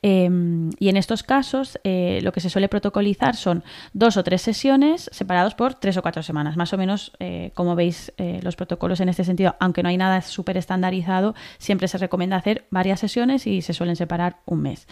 Em, 0.01 0.71
y 0.79 0.89
en 0.89 0.97
estos 0.97 1.23
casos 1.23 1.79
eh, 1.85 2.21
lo 2.23 2.33
que 2.33 2.41
se 2.41 2.49
suele 2.49 2.67
protocolizar 2.67 3.37
son 3.37 3.63
dos 3.93 4.17
o 4.17 4.25
tres 4.25 4.41
sesiones 4.41 5.11
separados 5.13 5.55
por 5.55 5.75
tres 5.75 5.99
o 5.99 6.03
cuatro 6.03 6.23
semanas. 6.23 6.57
Más 6.57 6.73
o 6.73 6.79
menos, 6.79 7.13
eh, 7.19 7.51
como 7.53 7.77
veis, 7.77 8.11
los 8.41 8.57
protocolos 8.57 9.01
en 9.01 9.11
este 9.11 9.25
sentido, 9.25 9.55
aunque 9.61 9.83
no 9.83 9.91
hay 9.91 9.99
nada 9.99 10.23
súper 10.23 10.57
estandarizado, 10.57 11.35
siempre 11.59 11.89
se 11.89 11.99
recomienda 11.99 12.37
hacer 12.37 12.65
varias 12.71 12.99
sesiones 12.99 13.47
y 13.47 13.61
se 13.61 13.75
suelen 13.75 13.97
separar 13.97 14.39
un 14.47 14.63
mes. 14.63 14.87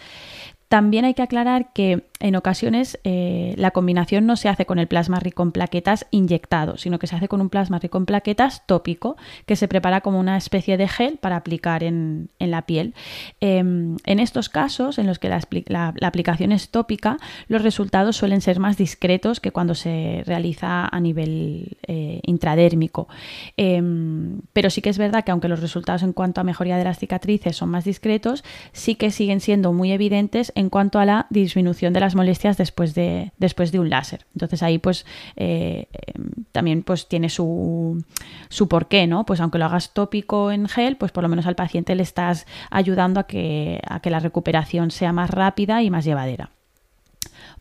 También 0.71 1.03
hay 1.03 1.13
que 1.13 1.21
aclarar 1.21 1.73
que 1.73 2.05
en 2.21 2.35
ocasiones 2.37 2.97
eh, 3.03 3.55
la 3.57 3.71
combinación 3.71 4.25
no 4.25 4.37
se 4.37 4.47
hace 4.47 4.65
con 4.65 4.79
el 4.79 4.87
plasma 4.87 5.19
rico 5.19 5.43
en 5.43 5.51
plaquetas 5.51 6.05
inyectado, 6.11 6.77
sino 6.77 6.97
que 6.97 7.07
se 7.07 7.15
hace 7.17 7.27
con 7.27 7.41
un 7.41 7.49
plasma 7.49 7.79
rico 7.79 7.97
en 7.97 8.05
plaquetas 8.05 8.65
tópico, 8.67 9.17
que 9.45 9.57
se 9.57 9.67
prepara 9.67 9.99
como 9.99 10.17
una 10.17 10.37
especie 10.37 10.77
de 10.77 10.87
gel 10.87 11.17
para 11.17 11.35
aplicar 11.35 11.83
en, 11.83 12.29
la 12.39 12.61
piel. 12.61 12.93
Em, 13.41 13.97
en 14.05 14.19
estos 14.19 14.47
casos, 14.47 14.97
en 14.97 15.07
los 15.07 15.19
que 15.19 15.27
la, 15.27 15.93
aplicación 16.01 16.53
es 16.53 16.69
tópica, 16.69 17.17
los 17.49 17.63
resultados 17.63 18.15
suelen 18.15 18.39
ser 18.39 18.59
más 18.59 18.77
discretos 18.77 19.41
que 19.41 19.51
cuando 19.51 19.75
se 19.75 20.23
realiza 20.25 20.87
a 20.87 20.99
nivel 21.01 21.77
eh, 21.85 22.21
intradérmico. 22.23 23.09
Em, 23.57 24.39
pero 24.53 24.69
sí 24.69 24.81
que 24.81 24.89
es 24.89 24.97
verdad 24.97 25.25
que 25.25 25.31
aunque 25.31 25.49
los 25.49 25.59
resultados 25.59 26.03
en 26.03 26.13
cuanto 26.13 26.39
a 26.39 26.45
mejoría 26.45 26.77
de 26.77 26.85
las 26.85 26.97
cicatrices 26.97 27.57
son 27.57 27.69
más 27.69 27.83
discretos, 27.83 28.45
sí 28.71 28.95
que 28.95 29.11
siguen 29.11 29.41
siendo 29.41 29.73
muy 29.73 29.91
evidentes 29.91 30.53
en 30.60 30.60
cuanto 30.69 30.99
a 30.99 31.05
la 31.05 31.27
disminución 31.29 31.93
de 31.93 31.99
las 31.99 32.15
molestias 32.15 32.57
después 32.57 32.93
de, 32.93 33.31
después 33.37 33.71
de 33.71 33.79
un 33.79 33.89
láser. 33.89 34.25
Entonces 34.33 34.63
ahí 34.63 34.77
pues 34.77 35.05
eh, 35.35 35.87
em, 35.91 36.45
también 36.51 36.83
pues 36.83 37.07
tiene 37.07 37.29
su, 37.29 38.03
su 38.49 38.67
porqué, 38.67 39.07
¿no? 39.07 39.25
Pues 39.25 39.41
aunque 39.41 39.57
lo 39.57 39.65
hagas 39.65 39.93
tópico 39.93 40.51
en 40.51 40.67
gel, 40.67 40.97
pues 40.97 41.11
por 41.11 41.23
lo 41.23 41.29
menos 41.29 41.47
al 41.47 41.55
paciente 41.55 41.95
le 41.95 42.03
estás 42.03 42.45
ayudando 42.69 43.19
a 43.19 43.27
que, 43.27 43.81
a 43.87 43.99
que 43.99 44.09
la 44.09 44.19
recuperación 44.19 44.91
sea 44.91 45.13
más 45.13 45.29
rápida 45.29 45.81
y 45.81 45.89
más 45.89 46.05
llevadera. 46.05 46.51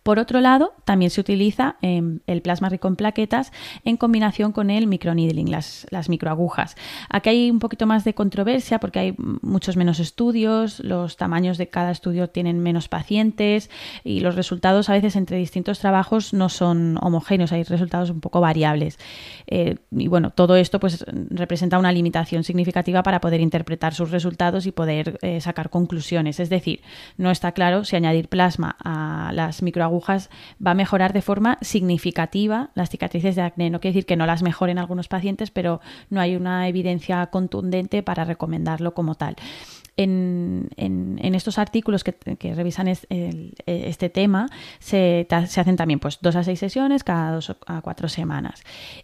Por 0.03 0.19
otro 0.19 0.41
lado, 0.41 0.73
también 0.87 1.11
se 1.11 1.21
utiliza 1.21 1.77
em, 1.83 2.21
el 2.27 2.41
plasma 2.41 2.71
rico 2.71 2.89
en 2.89 2.97
plaquetas 2.97 3.53
en 3.85 3.99
combinación 3.99 4.53
con 4.53 4.71
el 4.71 4.87
microneedling, 4.87 5.51
las, 5.51 5.87
las 5.91 6.09
microagujas. 6.09 6.75
Aquí 7.11 7.29
hay 7.29 7.51
un 7.51 7.59
poquito 7.59 7.87
más 7.87 8.03
de 8.05 8.15
controversia 8.15 8.81
porque 8.81 8.99
hay 8.99 9.15
muchos 9.19 9.77
menos 9.77 10.01
estudios, 10.01 10.81
los 10.81 11.19
tamaños 11.19 11.59
de 11.59 11.69
cada 11.69 11.91
estudio 11.91 12.31
tienen 12.31 12.61
menos 12.61 12.89
pacientes 12.89 13.69
y 14.03 14.21
los 14.21 14.37
resultados 14.37 14.89
a 14.89 14.95
veces 14.95 15.17
entre 15.17 15.37
distintos 15.37 15.81
trabajos 15.81 16.33
no 16.33 16.49
son 16.49 16.97
homogéneos, 17.03 17.53
hay 17.53 17.65
resultados 17.65 18.09
un 18.09 18.21
poco 18.21 18.41
variables. 18.41 18.99
Eh, 19.49 19.77
y 19.91 20.09
bueno, 20.09 20.31
todo 20.31 20.57
esto 20.57 20.81
pues 20.81 21.05
representa 21.29 21.79
una 21.79 21.93
limitación 21.93 22.43
significativa 22.43 23.03
para 23.03 23.21
poder 23.21 23.43
interpretar 23.43 23.93
sus 23.93 24.11
resultados 24.11 24.65
y 24.65 24.73
poder 24.73 25.19
eh, 25.21 25.43
sacar 25.43 25.69
conclusiones. 25.69 26.41
Es 26.41 26.49
decir, 26.49 26.81
no 27.19 27.31
está 27.31 27.53
claro 27.53 27.85
si 27.85 27.97
añadir 27.97 28.29
plasma 28.29 28.77
a 28.83 29.31
las 29.35 29.63
microagujas 29.63 29.90
agujas 29.91 30.31
va 30.65 30.73
a 30.73 30.75
mejorar 30.75 31.13
de 31.13 31.23
forma 31.23 31.59
significativa 31.61 32.71
las 32.75 32.91
cicatrices 32.91 33.37
de 33.37 33.43
acné. 33.43 33.71
No 33.71 33.81
quiere 33.81 33.95
decir 33.95 34.07
que 34.07 34.17
no 34.17 34.27
las 34.27 34.43
mejoren 34.43 34.79
algunos 34.79 35.09
pacientes, 35.09 35.51
pero 35.51 35.81
no 36.09 36.21
hay 36.21 36.37
una 36.37 36.69
evidencia 36.69 37.27
contundente 37.27 38.03
para 38.03 38.25
recomendarlo 38.25 38.95
como 38.95 39.15
tal. 39.15 39.37
En, 39.97 40.71
estos 41.35 41.59
artículos 41.59 42.05
que, 42.05 42.15
revisan 42.55 42.89
este 42.89 44.09
tema 44.09 44.47
se, 44.79 45.27
se, 45.47 45.61
hacen 45.61 45.77
también 45.77 46.01
pues 46.01 46.21
dos 46.23 46.37
a 46.37 46.43
seis 46.43 46.59
sesiones 46.59 47.05
cada 47.05 47.33
dos 47.33 47.55
a 47.67 47.83
cuatro 47.83 48.09
semanas 48.09 48.63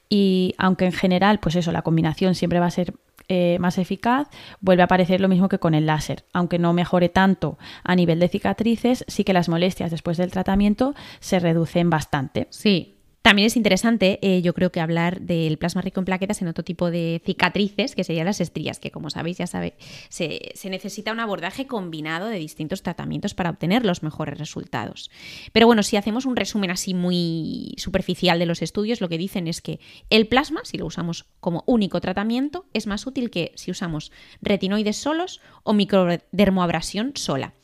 y 0.08 0.54
aunque 0.56 0.86
en 0.86 0.92
general 0.92 1.38
pues 1.38 1.56
eso 1.56 1.70
la 1.70 1.82
combinación 1.82 2.34
siempre 2.34 2.60
va 2.60 2.66
a 2.66 2.70
ser 2.70 2.94
eh, 3.28 3.58
más 3.60 3.78
eficaz, 3.78 4.28
vuelve 4.60 4.82
a 4.82 4.86
aparecer 4.86 5.20
lo 5.20 5.28
mismo 5.28 5.48
que 5.48 5.58
con 5.58 5.74
el 5.74 5.86
láser. 5.86 6.24
Aunque 6.32 6.58
no 6.58 6.72
mejore 6.72 7.08
tanto 7.08 7.58
a 7.84 7.94
nivel 7.94 8.20
de 8.20 8.28
cicatrices, 8.28 9.04
sí 9.08 9.24
que 9.24 9.32
las 9.32 9.48
molestias 9.48 9.90
después 9.90 10.16
del 10.16 10.30
tratamiento 10.30 10.94
se 11.20 11.38
reducen 11.38 11.90
bastante. 11.90 12.46
Sí, 12.50 12.95
También 13.26 13.46
es 13.46 13.56
interesante, 13.56 14.20
eh, 14.22 14.40
yo 14.40 14.54
creo 14.54 14.70
que 14.70 14.78
hablar 14.78 15.20
del 15.20 15.58
plasma 15.58 15.82
rico 15.82 15.98
en 15.98 16.04
plaquetas 16.04 16.42
en 16.42 16.46
otro 16.46 16.62
tipo 16.62 16.92
de 16.92 17.20
cicatrices, 17.26 17.96
que 17.96 18.04
serían 18.04 18.26
las 18.26 18.40
estrías, 18.40 18.78
que 18.78 18.92
como 18.92 19.10
sabéis, 19.10 19.38
ya 19.38 19.48
sabéis, 19.48 19.72
se, 20.10 20.52
se 20.54 20.70
necesita 20.70 21.10
un 21.10 21.18
abordaje 21.18 21.66
combinado 21.66 22.28
de 22.28 22.38
distintos 22.38 22.84
tratamientos 22.84 23.34
para 23.34 23.50
obtener 23.50 23.84
los 23.84 24.04
mejores 24.04 24.38
resultados. 24.38 25.10
Pero 25.50 25.66
bueno, 25.66 25.82
si 25.82 25.96
hacemos 25.96 26.24
un 26.24 26.36
resumen 26.36 26.70
así 26.70 26.94
muy 26.94 27.74
superficial 27.78 28.38
de 28.38 28.46
los 28.46 28.62
estudios, 28.62 29.00
lo 29.00 29.08
que 29.08 29.18
dicen 29.18 29.48
es 29.48 29.60
que 29.60 29.80
el 30.08 30.28
plasma, 30.28 30.60
si 30.62 30.78
lo 30.78 30.86
usamos 30.86 31.26
como 31.40 31.64
único 31.66 32.00
tratamiento, 32.00 32.66
es 32.74 32.86
más 32.86 33.08
útil 33.08 33.30
que 33.30 33.50
si 33.56 33.72
usamos 33.72 34.12
retinoides 34.40 34.98
solos 34.98 35.40
o 35.64 35.72
microdermoabrasión 35.72 37.10
sola 37.16 37.54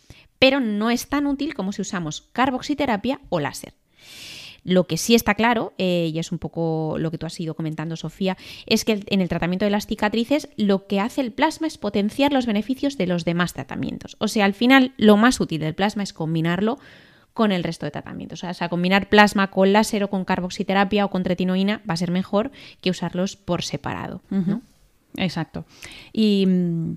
pero 0.40 0.58
no 0.58 0.90
es 0.90 1.08
tan 1.08 1.28
útil 1.28 1.54
como 1.54 1.70
si 1.70 1.82
usamos 1.82 2.22
carboxiterapia 2.32 3.20
o 3.28 3.38
láser. 3.38 3.74
Lo 4.64 4.86
que 4.86 4.96
sí 4.96 5.14
está 5.14 5.34
claro, 5.34 5.72
eh, 5.78 6.10
y 6.12 6.18
es 6.18 6.32
un 6.32 6.38
poco 6.38 6.96
lo 6.98 7.10
que 7.10 7.18
tú 7.18 7.26
has 7.26 7.38
ido 7.40 7.54
comentando, 7.54 7.96
Sofía, 7.96 8.36
es 8.66 8.84
que 8.84 9.00
en 9.06 9.20
el 9.20 9.28
tratamiento 9.28 9.64
de 9.64 9.70
las 9.70 9.86
cicatrices 9.86 10.48
lo 10.56 10.86
que 10.86 11.00
hace 11.00 11.20
el 11.20 11.32
plasma 11.32 11.66
es 11.66 11.78
potenciar 11.78 12.32
los 12.32 12.46
beneficios 12.46 12.96
de 12.96 13.06
los 13.06 13.24
demás 13.24 13.54
tratamientos. 13.54 14.16
O 14.18 14.28
sea, 14.28 14.44
al 14.44 14.54
final 14.54 14.92
lo 14.96 15.16
más 15.16 15.40
útil 15.40 15.60
del 15.60 15.74
plasma 15.74 16.02
es 16.02 16.12
combinarlo 16.12 16.78
con 17.34 17.50
el 17.50 17.64
resto 17.64 17.86
de 17.86 17.92
tratamientos. 17.92 18.44
O 18.44 18.54
sea, 18.54 18.68
combinar 18.68 19.08
plasma 19.08 19.50
con 19.50 19.72
láser 19.72 20.04
o 20.04 20.10
con 20.10 20.24
carboxiterapia 20.24 21.04
o 21.04 21.10
con 21.10 21.22
tretinoína 21.22 21.82
va 21.88 21.94
a 21.94 21.96
ser 21.96 22.10
mejor 22.10 22.50
que 22.80 22.90
usarlos 22.90 23.36
por 23.36 23.62
separado. 23.62 24.20
Exacto. 25.16 25.64
Y 26.12 26.46
mm, 26.46 26.96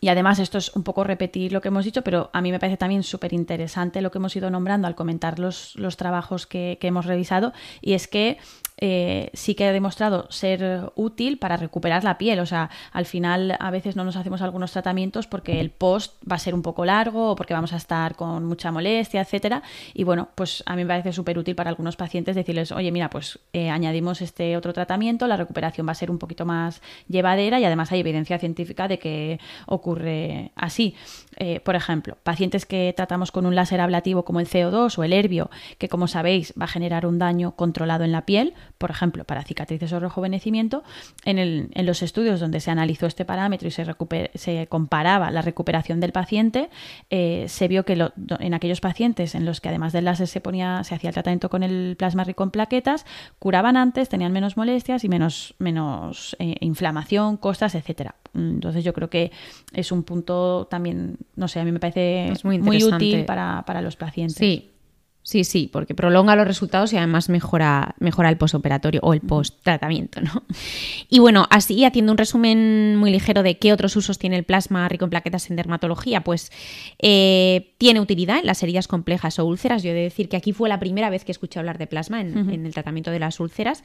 y 0.00 0.08
además 0.08 0.38
esto 0.38 0.58
es 0.58 0.74
un 0.74 0.82
poco 0.82 1.04
repetir 1.04 1.52
lo 1.52 1.60
que 1.60 1.68
hemos 1.68 1.84
dicho, 1.84 2.02
pero 2.02 2.30
a 2.32 2.40
mí 2.40 2.50
me 2.50 2.58
parece 2.58 2.76
también 2.76 3.02
súper 3.02 3.32
interesante 3.32 4.00
lo 4.00 4.10
que 4.10 4.18
hemos 4.18 4.34
ido 4.36 4.50
nombrando 4.50 4.86
al 4.86 4.94
comentar 4.94 5.38
los, 5.38 5.74
los 5.76 5.96
trabajos 5.96 6.46
que, 6.46 6.78
que, 6.80 6.88
hemos 6.88 7.06
revisado, 7.06 7.52
y 7.80 7.94
es 7.94 8.08
que 8.08 8.38
eh, 8.78 9.30
sí 9.32 9.54
que 9.54 9.64
ha 9.64 9.72
demostrado 9.72 10.26
ser 10.30 10.92
útil 10.96 11.38
para 11.38 11.56
recuperar 11.56 12.04
la 12.04 12.18
piel. 12.18 12.40
O 12.40 12.46
sea, 12.46 12.70
al 12.92 13.06
final 13.06 13.56
a 13.58 13.70
veces 13.70 13.96
no 13.96 14.04
nos 14.04 14.16
hacemos 14.16 14.42
algunos 14.42 14.72
tratamientos 14.72 15.26
porque 15.26 15.60
el 15.60 15.70
post 15.70 16.14
va 16.30 16.36
a 16.36 16.38
ser 16.38 16.54
un 16.54 16.62
poco 16.62 16.84
largo 16.84 17.30
o 17.32 17.36
porque 17.36 17.54
vamos 17.54 17.72
a 17.72 17.76
estar 17.76 18.16
con 18.16 18.44
mucha 18.44 18.70
molestia, 18.72 19.22
etcétera. 19.22 19.62
Y 19.94 20.04
bueno, 20.04 20.28
pues 20.34 20.62
a 20.66 20.76
mí 20.76 20.84
me 20.84 20.88
parece 20.88 21.12
súper 21.12 21.38
útil 21.38 21.54
para 21.54 21.70
algunos 21.70 21.96
pacientes 21.96 22.36
decirles, 22.36 22.72
oye, 22.72 22.92
mira, 22.92 23.08
pues 23.08 23.38
eh, 23.52 23.70
añadimos 23.70 24.20
este 24.20 24.56
otro 24.56 24.72
tratamiento, 24.72 25.26
la 25.26 25.36
recuperación 25.36 25.86
va 25.86 25.92
a 25.92 25.94
ser 25.94 26.10
un 26.10 26.18
poquito 26.18 26.44
más 26.44 26.82
llevadera 27.08 27.58
y 27.60 27.64
además 27.64 27.92
hay 27.92 28.00
evidencia 28.00 28.38
científica 28.38 28.88
de 28.88 28.98
que 28.98 29.40
ocurre 29.76 30.52
así. 30.56 30.94
Eh, 31.38 31.60
por 31.60 31.76
ejemplo, 31.76 32.16
pacientes 32.22 32.64
que 32.64 32.94
tratamos 32.96 33.30
con 33.30 33.44
un 33.44 33.54
láser 33.54 33.80
ablativo 33.80 34.24
como 34.24 34.40
el 34.40 34.48
CO2 34.48 34.98
o 34.98 35.04
el 35.04 35.12
herbio, 35.12 35.50
que 35.76 35.88
como 35.88 36.08
sabéis 36.08 36.54
va 36.58 36.64
a 36.64 36.68
generar 36.68 37.06
un 37.06 37.18
daño 37.18 37.52
controlado 37.56 38.04
en 38.04 38.12
la 38.12 38.24
piel, 38.24 38.54
por 38.78 38.90
ejemplo, 38.90 39.24
para 39.24 39.42
cicatrices 39.42 39.92
o 39.92 40.00
rejuvenecimiento, 40.00 40.82
en, 41.24 41.70
los 41.86 42.02
estudios 42.02 42.40
donde 42.40 42.60
se 42.60 42.70
analizó 42.70 43.06
este 43.06 43.24
parámetro 43.26 43.68
y 43.68 43.70
se, 43.70 44.66
comparaba 44.68 45.30
la 45.30 45.42
recuperación 45.42 46.00
del 46.00 46.12
paciente, 46.12 46.70
eh, 47.10 47.44
se 47.48 47.68
vio 47.68 47.84
que 47.84 48.10
en 48.40 48.54
aquellos 48.54 48.80
pacientes 48.80 49.34
en 49.34 49.44
los 49.44 49.60
que 49.60 49.68
además 49.68 49.92
del 49.92 50.06
láser 50.06 50.28
se, 50.28 50.40
ponía, 50.40 50.84
se 50.84 50.94
hacía 50.94 51.10
el 51.10 51.14
tratamiento 51.14 51.50
con 51.50 51.62
el 51.62 51.96
plasma 51.98 52.24
rico 52.24 52.44
en 52.44 52.50
plaquetas, 52.50 53.04
curaban 53.38 53.76
antes, 53.76 54.08
tenían 54.08 54.32
menos 54.32 54.56
molestias 54.56 55.04
y 55.04 55.08
menos, 55.08 55.54
menos 55.58 56.34
eh, 56.38 56.56
inflamación, 56.60 57.36
costas, 57.36 57.74
etcétera. 57.74 58.14
Entonces 58.36 58.84
yo 58.84 58.92
creo 58.92 59.10
que 59.10 59.32
es 59.72 59.92
un 59.92 60.02
punto 60.02 60.66
también, 60.70 61.16
no 61.34 61.48
sé, 61.48 61.60
a 61.60 61.64
mí 61.64 61.72
me 61.72 61.80
parece 61.80 62.32
muy, 62.44 62.58
muy 62.58 62.82
útil 62.84 63.24
para, 63.24 63.64
para 63.66 63.80
los 63.82 63.96
pacientes. 63.96 64.36
Sí, 64.36 64.70
Sí, 65.26 65.42
sí, 65.42 65.68
porque 65.72 65.92
prolonga 65.92 66.36
los 66.36 66.46
resultados 66.46 66.92
y 66.92 66.98
además 66.98 67.28
mejora, 67.28 67.96
mejora 67.98 68.28
el 68.28 68.36
postoperatorio 68.36 69.00
o 69.02 69.12
el 69.12 69.20
post-tratamiento, 69.20 70.20
¿no? 70.20 70.44
Y 71.08 71.18
bueno, 71.18 71.48
así, 71.50 71.84
haciendo 71.84 72.12
un 72.12 72.18
resumen 72.18 72.94
muy 72.94 73.10
ligero 73.10 73.42
de 73.42 73.58
qué 73.58 73.72
otros 73.72 73.96
usos 73.96 74.20
tiene 74.20 74.36
el 74.36 74.44
plasma 74.44 74.88
rico 74.88 75.04
en 75.04 75.10
plaquetas 75.10 75.50
en 75.50 75.56
dermatología, 75.56 76.22
pues 76.22 76.52
eh, 77.00 77.74
tiene 77.76 77.98
utilidad 77.98 78.38
en 78.38 78.46
las 78.46 78.62
heridas 78.62 78.86
complejas 78.86 79.40
o 79.40 79.44
úlceras. 79.46 79.82
Yo 79.82 79.90
he 79.90 79.94
de 79.94 80.02
decir 80.02 80.28
que 80.28 80.36
aquí 80.36 80.52
fue 80.52 80.68
la 80.68 80.78
primera 80.78 81.10
vez 81.10 81.24
que 81.24 81.32
escuché 81.32 81.58
hablar 81.58 81.78
de 81.78 81.88
plasma 81.88 82.20
en, 82.20 82.48
en 82.48 82.64
el 82.64 82.72
tratamiento 82.72 83.10
de 83.10 83.18
las 83.18 83.40
úlceras. 83.40 83.82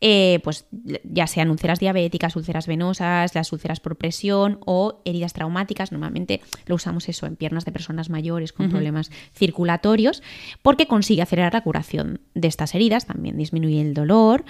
Eh, 0.00 0.40
pues 0.44 0.66
ya 1.04 1.26
sean 1.26 1.50
úlceras 1.50 1.80
diabéticas, 1.80 2.36
úlceras 2.36 2.66
venosas, 2.66 3.34
las 3.34 3.52
úlceras 3.52 3.80
por 3.80 3.96
presión 3.96 4.58
o 4.66 5.00
heridas 5.04 5.32
traumáticas. 5.32 5.92
Normalmente 5.92 6.42
lo 6.66 6.74
usamos 6.74 7.08
eso 7.08 7.26
en 7.26 7.36
piernas 7.36 7.64
de 7.64 7.72
personas 7.72 8.10
mayores 8.10 8.52
con 8.52 8.68
problemas 8.68 9.10
circulatorios 9.32 10.22
porque 10.62 10.86
consigue 10.86 11.22
acelerar 11.22 11.54
la 11.54 11.62
curación 11.62 12.20
de 12.34 12.48
estas 12.48 12.74
heridas, 12.74 13.06
también 13.06 13.38
disminuye 13.38 13.80
el 13.80 13.94
dolor 13.94 14.44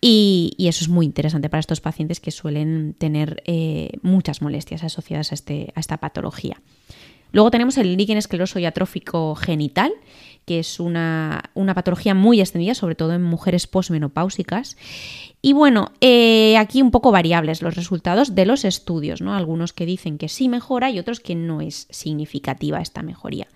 y, 0.00 0.54
eso 0.58 0.84
es 0.84 0.88
muy 0.88 1.04
interesante 1.04 1.50
para 1.50 1.60
estos 1.60 1.80
pacientes 1.80 2.20
que 2.20 2.30
suelen 2.30 2.94
tener 2.96 3.42
eh, 3.46 3.98
muchas 4.02 4.40
molestias 4.40 4.84
asociadas 4.84 5.32
a, 5.32 5.34
este, 5.34 5.72
a 5.74 5.80
esta 5.80 5.98
patología. 5.98 6.60
Luego 7.32 7.50
tenemos 7.50 7.78
el 7.78 7.96
líquen 7.96 8.18
escleroso 8.18 8.58
y 8.58 8.66
atrófico 8.66 9.34
genital, 9.34 9.92
que 10.44 10.58
es 10.58 10.80
una, 10.80 11.50
patología 11.74 12.14
muy 12.14 12.40
extendida, 12.40 12.74
sobre 12.74 12.94
todo 12.94 13.12
en 13.14 13.22
mujeres 13.22 13.66
posmenopáusicas. 13.66 14.76
Y 15.44 15.54
bueno, 15.54 15.90
eh, 16.00 16.56
aquí 16.56 16.82
un 16.82 16.92
poco 16.92 17.10
variables 17.10 17.62
los 17.62 17.74
resultados 17.74 18.36
de 18.36 18.46
los 18.46 18.64
estudios, 18.64 19.20
¿no? 19.20 19.34
Algunos 19.34 19.72
que 19.72 19.86
dicen 19.86 20.16
que 20.16 20.28
sí 20.28 20.48
mejora 20.48 20.88
y 20.92 21.00
otros 21.00 21.18
que 21.18 21.34
no 21.34 21.60
es 21.60 21.88
significativa 21.90 22.80
esta 22.80 23.02
mejoría. 23.02 23.48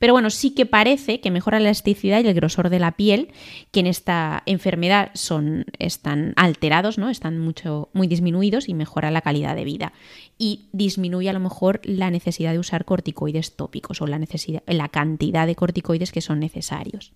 Pero 0.00 0.14
bueno, 0.14 0.30
sí 0.30 0.50
que 0.50 0.66
parece 0.66 1.20
que 1.20 1.30
mejora 1.30 1.60
la 1.60 1.68
elasticidad 1.68 2.24
y 2.24 2.26
el 2.26 2.34
grosor 2.34 2.70
de 2.70 2.80
la 2.80 2.96
piel, 2.96 3.28
que 3.70 3.80
en 3.80 3.86
esta 3.86 4.42
enfermedad 4.46 5.12
son, 5.14 5.66
están 5.78 6.32
alterados, 6.34 6.98
¿no? 6.98 7.08
Están 7.08 7.38
mucho, 7.38 7.88
muy 7.92 8.08
disminuidos 8.08 8.68
y 8.68 8.74
mejora 8.74 9.12
la 9.12 9.20
calidad 9.20 9.54
de 9.54 9.64
vida. 9.64 9.92
Y 10.38 10.66
disminuye 10.72 11.30
a 11.30 11.34
lo 11.34 11.40
mejor 11.40 11.80
la 11.84 12.10
necesidad 12.10 12.50
de 12.50 12.58
usar 12.58 12.84
corticoides 12.84 13.54
tópicos 13.54 14.02
o 14.02 14.08
la, 14.08 14.18
necesidad, 14.18 14.64
la 14.66 14.88
cantidad 14.88 15.46
de 15.46 15.54
corticoides 15.54 16.10
que 16.10 16.20
son 16.20 16.40
necesarios. 16.40 17.12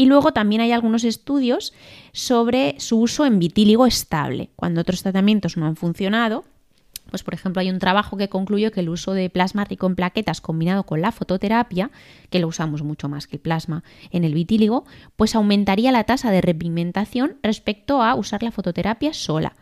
Y 0.00 0.06
luego 0.06 0.32
también 0.32 0.62
hay 0.62 0.72
algunos 0.72 1.04
estudios 1.04 1.74
sobre 2.12 2.74
su 2.78 3.00
uso 3.00 3.26
en 3.26 3.38
vitíligo 3.38 3.84
estable. 3.84 4.48
Cuando 4.56 4.80
otros 4.80 5.02
tratamientos 5.02 5.58
no 5.58 5.66
han 5.66 5.76
funcionado, 5.76 6.44
pues 7.10 7.22
por 7.22 7.34
ejemplo 7.34 7.60
hay 7.60 7.68
un 7.68 7.80
trabajo 7.80 8.16
que 8.16 8.30
concluyó 8.30 8.72
que 8.72 8.80
el 8.80 8.88
uso 8.88 9.12
de 9.12 9.28
plasma 9.28 9.66
rico 9.66 9.86
en 9.86 9.96
plaquetas 9.96 10.40
combinado 10.40 10.84
con 10.84 11.02
la 11.02 11.12
fototerapia, 11.12 11.90
que 12.30 12.38
lo 12.38 12.48
usamos 12.48 12.82
mucho 12.82 13.10
más 13.10 13.26
que 13.26 13.36
el 13.36 13.42
plasma 13.42 13.84
en 14.10 14.24
el 14.24 14.32
vitíligo, 14.32 14.86
pues 15.16 15.34
aumentaría 15.34 15.92
la 15.92 16.04
tasa 16.04 16.30
de 16.30 16.40
repigmentación 16.40 17.36
respecto 17.42 18.00
a 18.00 18.14
usar 18.14 18.42
la 18.42 18.52
fototerapia 18.52 19.12
sola. 19.12 19.54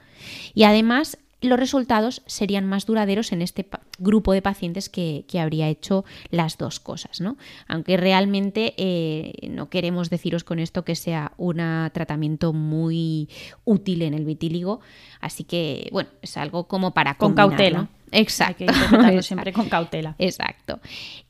Y 0.55 0.63
además 0.63 1.19
los 1.41 1.59
resultados 1.59 2.23
serían 2.27 2.65
más 2.65 2.87
duraderos 2.87 3.33
en 3.33 3.43
este 3.43 3.67
grupo 3.99 4.33
de 4.33 4.43
pacientes 4.43 4.89
que, 4.89 5.25
habría 5.39 5.69
hecho 5.69 6.05
las 6.31 6.59
dos 6.59 6.81
cosas, 6.81 7.21
¿no? 7.21 7.37
Aunque 7.69 7.97
realmente 7.97 8.75
eh, 8.77 9.49
no 9.49 9.71
queremos 9.71 10.11
deciros 10.11 10.43
con 10.43 10.59
esto 10.59 10.85
que 10.85 10.97
sea 10.97 11.33
un 11.37 11.59
tratamiento 11.93 12.53
muy 12.53 13.29
útil 13.65 14.03
en 14.03 14.15
el 14.15 14.25
vitíligo, 14.25 14.81
así 15.21 15.45
que, 15.45 15.89
bueno, 15.93 16.11
es 16.23 16.37
algo 16.37 16.67
como 16.67 16.93
para 16.93 17.15
Con 17.15 17.35
cautela. 17.35 17.89
Exacto. 18.11 18.65
Hay 18.99 19.17
que 19.17 19.23
siempre 19.23 19.53
con 19.53 19.69
cautela. 19.69 20.15
Exacto. 20.19 20.81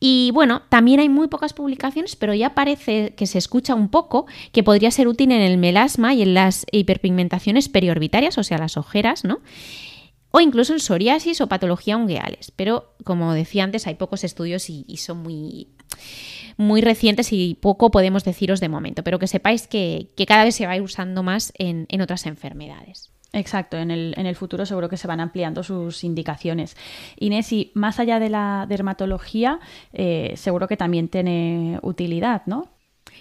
Y 0.00 0.30
bueno, 0.32 0.62
también 0.68 1.00
hay 1.00 1.08
muy 1.08 1.28
pocas 1.28 1.52
publicaciones, 1.52 2.16
pero 2.16 2.34
ya 2.34 2.54
parece 2.54 3.14
que 3.16 3.26
se 3.26 3.38
escucha 3.38 3.74
un 3.74 3.88
poco 3.88 4.26
que 4.52 4.62
podría 4.62 4.90
ser 4.90 5.08
útil 5.08 5.32
en 5.32 5.40
el 5.40 5.58
melasma 5.58 6.14
y 6.14 6.22
en 6.22 6.34
las 6.34 6.66
hiperpigmentaciones 6.70 7.68
periorbitarias, 7.68 8.38
o 8.38 8.44
sea, 8.44 8.58
las 8.58 8.76
ojeras, 8.76 9.24
¿no? 9.24 9.40
O 10.30 10.40
incluso 10.40 10.72
en 10.72 10.80
psoriasis 10.80 11.40
o 11.40 11.48
patología 11.48 11.96
ungueales. 11.96 12.52
Pero, 12.54 12.94
como 13.04 13.32
decía 13.32 13.64
antes, 13.64 13.86
hay 13.86 13.94
pocos 13.94 14.24
estudios 14.24 14.68
y, 14.68 14.84
son 14.96 15.22
muy, 15.22 15.68
muy 16.56 16.80
recientes 16.80 17.32
y 17.32 17.56
poco 17.60 17.90
podemos 17.90 18.24
deciros 18.24 18.60
de 18.60 18.68
momento, 18.68 19.02
pero 19.02 19.18
que 19.18 19.26
sepáis 19.26 19.66
que, 19.66 20.08
cada 20.26 20.44
vez 20.44 20.54
se 20.54 20.66
va 20.66 20.72
a 20.72 20.76
ir 20.76 20.82
usando 20.82 21.22
más 21.22 21.52
en, 21.58 21.86
otras 22.00 22.26
enfermedades. 22.26 23.10
Exacto, 23.32 23.76
en 23.76 23.90
el, 23.90 24.14
en 24.16 24.24
el, 24.24 24.36
futuro 24.36 24.64
seguro 24.64 24.88
que 24.88 24.96
se 24.96 25.06
van 25.06 25.20
ampliando 25.20 25.62
sus 25.62 26.02
indicaciones. 26.02 26.76
Inés, 27.18 27.52
y 27.52 27.72
más 27.74 28.00
allá 28.00 28.18
de 28.18 28.30
la 28.30 28.64
dermatología, 28.66 29.60
eh, 29.92 30.32
seguro 30.36 30.66
que 30.66 30.78
también 30.78 31.08
tiene 31.08 31.78
utilidad, 31.82 32.42
¿no? 32.46 32.77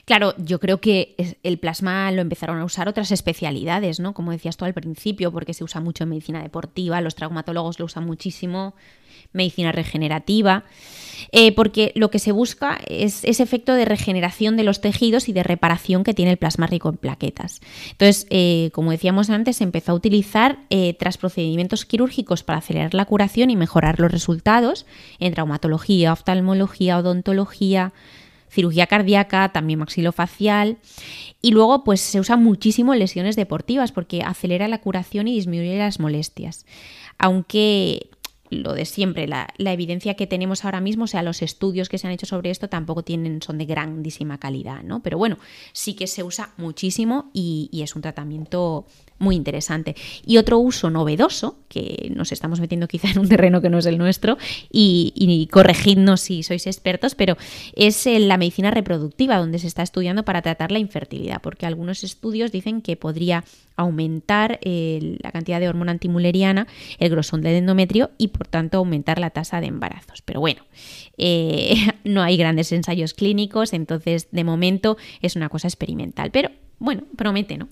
Claro, 0.08 0.34
yo 0.38 0.62
creo 0.62 0.80
que 0.80 1.36
el 1.44 1.60
plasma 1.60 2.10
lo 2.14 2.22
empezaron 2.22 2.58
a 2.60 2.64
usar 2.64 2.88
otras 2.88 3.12
especialidades, 3.12 4.00
¿no? 4.00 4.14
Como 4.14 4.32
decías 4.32 4.56
tú 4.56 4.64
al 4.64 4.74
principio, 4.74 5.34
porque 5.34 5.54
se 5.54 5.66
usa 5.66 5.82
mucho 5.82 6.06
en 6.06 6.12
medicina 6.12 6.42
deportiva, 6.42 7.02
los 7.02 7.14
traumatólogos 7.14 7.78
lo 7.78 7.84
usan 7.84 8.06
muchísimo, 8.06 8.74
medicina 9.34 9.74
regenerativa, 9.74 10.64
eh, 11.34 11.52
porque 11.52 11.92
lo 11.94 12.10
que 12.10 12.20
se 12.20 12.32
busca 12.32 12.80
es 12.88 13.26
ese 13.26 13.44
efecto 13.44 13.74
de 13.74 13.84
regeneración 13.84 14.56
de 14.56 14.64
los 14.64 14.80
tejidos 14.80 15.28
y 15.28 15.34
de 15.34 15.44
reparación 15.44 16.06
que 16.06 16.14
tiene 16.14 16.32
el 16.32 16.38
plasma 16.38 16.68
rico 16.68 16.88
en 16.88 16.96
plaquetas. 16.96 17.60
Entonces, 17.92 18.28
eh, 18.30 18.70
como 18.72 18.92
decíamos 18.92 19.30
antes, 19.30 19.58
se 19.58 19.66
empezó 19.66 19.92
a 19.92 19.96
utilizar 19.96 20.60
eh, 20.70 20.96
tras 20.98 21.18
procedimientos 21.18 21.84
quirúrgicos 21.84 22.44
para 22.44 22.60
acelerar 22.60 22.94
la 22.94 23.04
curación 23.04 23.50
y 23.50 23.58
mejorar 23.58 24.00
los 24.00 24.10
resultados 24.10 24.86
en 25.20 25.34
traumatología, 25.34 26.14
oftalmología, 26.14 26.98
odontología, 26.98 27.92
cirugía 28.50 28.88
cardíaca, 28.88 29.50
también 29.50 29.80
maxilofacial. 29.80 30.78
Y 31.42 31.52
luego, 31.52 31.84
pues 31.84 32.02
se 32.02 32.20
usa 32.20 32.38
muchísimo 32.38 32.94
en 32.94 33.00
lesiones 33.00 33.36
deportivas 33.36 33.92
porque 33.92 34.22
acelera 34.24 34.68
la 34.68 34.82
curación 34.82 35.28
y 35.28 35.34
disminuye 35.36 35.78
las 35.78 36.00
molestias. 36.00 36.66
Aunque 37.20 38.10
lo 38.50 38.74
de 38.74 38.86
siempre, 38.86 39.28
la, 39.28 39.48
evidencia 39.58 40.16
que 40.16 40.28
tenemos 40.28 40.66
ahora 40.66 40.82
mismo, 40.82 41.06
o 41.06 41.08
sea, 41.08 41.24
los 41.24 41.42
estudios 41.42 41.90
que 41.90 41.98
se 41.98 42.08
han 42.08 42.14
hecho 42.14 42.26
sobre 42.26 42.50
esto 42.50 42.70
tampoco 42.70 43.04
tienen, 43.04 43.42
son 43.42 43.58
de 43.58 43.66
grandísima 43.66 44.40
calidad, 44.40 44.84
¿no? 44.84 45.02
Pero 45.02 45.18
bueno, 45.18 45.38
sí 45.74 45.94
que 45.94 46.08
se 46.08 46.24
usa 46.24 46.54
muchísimo 46.58 47.30
y, 47.34 47.70
y 47.72 47.82
es 47.82 47.96
un 47.96 48.02
tratamiento 48.02 48.86
muy 49.20 49.36
interesante. 49.36 49.96
Y 50.26 50.38
otro 50.38 50.60
uso 50.60 50.90
novedoso, 50.90 51.58
que 51.70 52.12
nos 52.16 52.32
estamos 52.32 52.60
metiendo 52.60 52.88
quizá 52.88 53.10
en 53.10 53.20
un 53.20 53.30
terreno 53.30 53.62
que 53.62 53.70
no 53.70 53.78
es 53.80 53.86
el 53.86 53.98
nuestro, 53.98 54.38
y, 54.72 55.48
corregidnos 55.52 56.22
si 56.22 56.44
sois 56.44 56.68
expertos, 56.68 57.16
pero 57.16 57.38
es 57.74 58.06
la 58.06 58.38
medicina 58.38 58.72
reproductiva, 58.72 59.38
donde 59.38 59.60
se 59.60 59.68
está 59.68 59.82
estudiando 59.82 60.24
para 60.24 60.42
tratar 60.42 60.72
la 60.72 60.80
infertilidad, 60.80 61.42
porque 61.42 61.66
algunos 61.66 62.04
estudios 62.04 62.52
dicen 62.52 62.82
que 62.82 62.96
podría 62.96 63.44
aumentar 63.78 64.60
eh, 64.64 65.18
la 65.22 65.32
cantidad 65.32 65.60
de 65.60 65.70
hormona 65.70 65.92
antimuleriana, 65.92 66.68
el 67.00 67.10
grosón 67.10 67.42
del 67.42 67.56
endometrio 67.56 68.12
y 68.18 68.30
por 68.30 68.48
tanto 68.48 68.80
aumentar 68.80 69.20
la 69.20 69.30
tasa 69.30 69.62
de 69.62 69.68
embarazos. 69.68 70.22
Pero 70.24 70.42
bueno, 70.42 70.64
eh, 71.18 71.76
no 72.04 72.24
hay 72.24 72.36
grandes 72.36 72.72
ensayos 72.72 73.14
clínicos, 73.14 73.74
entonces 73.74 74.28
de 74.32 74.44
momento 74.44 74.98
es 75.22 75.36
una 75.36 75.50
cosa 75.50 75.68
experimental, 75.68 76.32
pero 76.32 76.50
bueno, 76.80 77.04
promete, 77.16 77.58
¿no? 77.58 77.70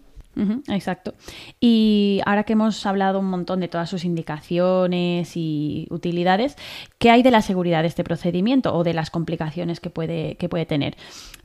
Exacto. 0.68 1.14
Y 1.60 2.22
ahora 2.26 2.44
que 2.44 2.54
hemos 2.54 2.86
hablado 2.86 3.20
un 3.20 3.30
montón 3.30 3.60
de 3.60 3.68
todas 3.68 3.90
sus 3.90 4.06
indicaciones 4.06 5.36
y 5.36 5.88
utilidades, 5.90 6.58
¿qué 6.98 7.10
hay 7.10 7.24
de 7.24 7.32
la 7.32 7.42
seguridad 7.42 7.82
de 7.82 7.88
este 7.88 8.04
procedimiento 8.04 8.76
o 8.76 8.84
de 8.84 8.94
las 8.94 9.10
complicaciones 9.10 9.80
que 9.80 9.90
puede, 9.90 10.36
que 10.36 10.50
puede 10.50 10.66
tener? 10.66 10.98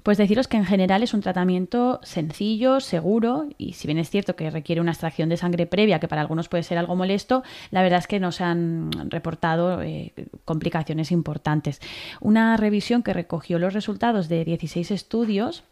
Pues 0.03 0.17
deciros 0.17 0.49
que 0.49 0.57
en 0.57 0.65
general 0.65 1.03
es 1.03 1.13
un 1.13 1.21
tratamiento 1.21 2.01
sencillo, 2.03 2.81
seguro, 2.81 3.47
y 3.59 3.75
si 3.75 3.87
bien 3.87 3.99
es 3.99 4.09
cierto 4.09 4.35
que 4.35 4.51
requiere 4.51 4.81
una 4.81 4.93
extracción 4.93 5.29
de 5.29 5.37
sangre 5.37 5.67
previa, 5.67 6.01
que 6.01 6.09
para 6.09 6.23
algunos 6.23 6.49
puede 6.49 6.63
ser 6.63 6.79
algo 6.79 6.97
molesto, 6.97 7.43
la 7.71 7.83
verdad 7.83 7.99
es 7.99 8.07
que 8.07 8.19
no 8.19 8.33
se 8.33 8.45
han 8.45 8.91
reportado 9.11 9.83
eh, 9.83 10.15
complicaciones 10.45 11.13
importantes. 11.13 11.81
Una 12.21 12.57
revisión 12.57 13.03
que 13.03 13.13
recogió 13.13 13.59
los 13.59 13.75
resultados 13.75 14.29
de 14.29 14.45
16 14.45 14.91
estudios 14.91 15.65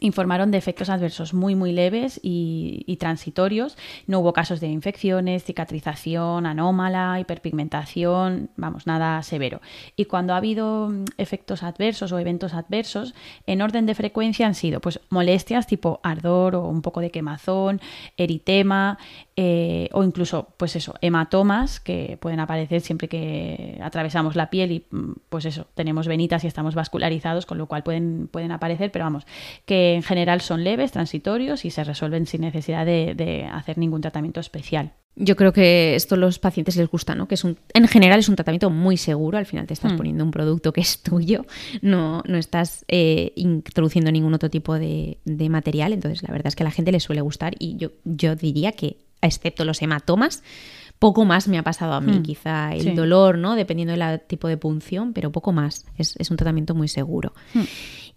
informaron 0.00 0.50
de 0.50 0.58
efectos 0.58 0.88
adversos 0.88 1.34
muy 1.34 1.54
muy 1.54 1.72
leves 1.72 2.18
y, 2.22 2.96
transitorios. 3.00 3.76
No 4.06 4.20
hubo 4.20 4.32
casos 4.32 4.60
de 4.60 4.68
infecciones, 4.68 5.44
cicatrización 5.44 6.46
anómala, 6.46 7.18
hiperpigmentación, 7.18 8.50
vamos, 8.56 8.86
nada 8.86 9.22
severo. 9.22 9.60
Y 9.96 10.04
cuando 10.04 10.34
ha 10.34 10.36
habido 10.36 10.88
mm, 10.88 11.04
efectos 11.18 11.62
adversos 11.62 12.12
o 12.12 12.18
eventos 12.18 12.54
adversos, 12.54 13.14
en 13.46 13.60
orden 13.60 13.86
de 13.86 13.94
frecuencia 13.94 14.46
han 14.46 14.54
sido 14.54 14.80
pues 14.80 15.00
molestias 15.10 15.66
tipo 15.66 16.00
ardor 16.02 16.54
o 16.54 16.68
un 16.68 16.82
poco 16.82 17.00
de 17.00 17.10
quemazón, 17.10 17.80
eritema, 18.16 18.98
eh, 19.34 19.88
o 19.92 20.04
incluso, 20.04 20.48
pues 20.58 20.76
eso, 20.76 20.94
hematomas 21.00 21.80
que 21.80 22.18
pueden 22.20 22.38
aparecer 22.38 22.82
siempre 22.82 23.08
que 23.08 23.78
atravesamos 23.82 24.36
la 24.36 24.50
piel 24.50 24.72
y, 24.72 24.86
mm, 24.90 25.12
pues 25.30 25.46
eso, 25.46 25.68
tenemos 25.74 26.06
venitas 26.06 26.44
y 26.44 26.48
estamos 26.48 26.74
vascularizados, 26.74 27.46
con 27.46 27.56
lo 27.56 27.66
cual 27.66 27.82
pueden, 27.82 28.28
pueden 28.28 28.52
aparecer, 28.52 28.92
pero 28.92 29.06
vamos, 29.06 29.24
que 29.64 29.94
en 29.94 30.02
general 30.02 30.42
son 30.42 30.64
leves, 30.64 30.92
transitorios 30.92 31.64
y 31.64 31.70
se 31.70 31.82
resuelven 31.82 32.26
sin 32.26 32.42
necesidad 32.42 32.84
de, 32.84 33.48
hacer 33.50 33.78
ningún 33.78 34.02
tratamiento 34.02 34.40
especial. 34.40 34.92
Yo 35.14 35.36
creo 35.36 35.52
que 35.52 35.94
esto 35.94 36.14
a 36.14 36.18
los 36.18 36.38
pacientes 36.38 36.76
les 36.76 36.88
gusta, 36.88 37.14
¿no? 37.14 37.28
Que 37.28 37.34
es 37.34 37.44
un, 37.44 37.58
en 37.74 37.86
general 37.86 38.18
es 38.18 38.28
un 38.28 38.34
tratamiento 38.34 38.70
muy 38.70 38.96
seguro. 38.96 39.36
Al 39.36 39.44
final 39.46 39.66
te 39.66 39.74
estás 39.74 39.92
mm. 39.92 39.96
poniendo 39.96 40.24
un 40.24 40.30
producto 40.30 40.72
que 40.72 40.80
es 40.80 41.02
tuyo, 41.02 41.44
no, 41.82 42.22
no 42.26 42.38
estás 42.38 42.84
eh, 42.88 43.32
introduciendo 43.36 44.10
ningún 44.10 44.34
otro 44.34 44.50
tipo 44.50 44.78
de, 44.78 45.18
de, 45.24 45.48
material. 45.48 45.92
Entonces, 45.92 46.22
la 46.22 46.32
verdad 46.32 46.48
es 46.48 46.56
que 46.56 46.62
a 46.62 46.64
la 46.64 46.70
gente 46.70 46.92
le 46.92 47.00
suele 47.00 47.20
gustar 47.20 47.54
y 47.58 47.76
yo, 47.76 47.90
yo 48.04 48.36
diría 48.36 48.72
que 48.72 48.96
excepto 49.22 49.64
los 49.64 49.80
hematomas, 49.82 50.42
poco 50.98 51.24
más 51.24 51.48
me 51.48 51.58
ha 51.58 51.62
pasado 51.62 51.94
a 51.94 52.00
mí. 52.00 52.18
Hmm. 52.18 52.22
Quizá 52.22 52.74
el 52.74 52.94
dolor, 52.94 53.38
¿no? 53.38 53.56
Dependiendo 53.56 53.96
del 53.96 54.20
tipo 54.20 54.48
de 54.48 54.56
punción, 54.56 55.12
pero 55.12 55.32
poco 55.32 55.52
más. 55.52 55.84
Es, 55.98 56.30
un 56.30 56.36
tratamiento 56.36 56.74
muy 56.74 56.88
seguro. 56.88 57.32
Hmm. 57.54 57.64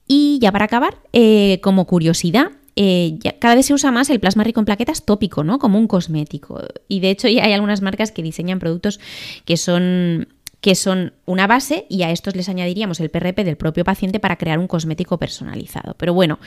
Y 0.07 0.37
ya 0.39 0.51
para 0.51 0.65
acabar, 0.65 0.97
eh, 1.11 1.59
como 1.63 1.87
curiosidad, 1.87 2.51
eh, 2.75 3.17
cada 3.39 3.55
vez 3.55 3.65
se 3.65 3.73
usa 3.73 3.91
más 3.91 4.09
el 4.09 4.19
plasma 4.19 4.43
rico 4.43 4.59
en 4.59 4.65
plaquetas 4.65 5.05
tópico, 5.05 5.43
¿no? 5.43 5.57
Como 5.57 5.79
un 5.79 5.87
cosmético. 5.87 6.61
Y 6.87 6.99
de 6.99 7.09
hecho 7.09 7.27
ya 7.27 7.45
hay 7.45 7.53
algunas 7.53 7.81
marcas 7.81 8.11
que 8.11 8.21
diseñan 8.21 8.59
productos 8.59 8.99
que 9.45 9.57
son 9.57 10.27
que 10.61 10.73
son 10.73 11.13
una 11.25 11.45
base 11.45 11.85
y 11.89 12.01
a 12.01 12.09
estos 12.09 12.35
les 12.35 12.49
añadiríamos 12.49 12.99
el 12.99 13.11
PRP 13.11 13.43
del 13.43 13.55
propio 13.55 13.83
paciente 13.83 14.19
para 14.19 14.37
crear 14.37 14.57
un 14.57 14.67
cosmético 14.67 15.19
personalizado. 15.19 15.93
Pero 15.97 16.15
bueno, 16.15 16.39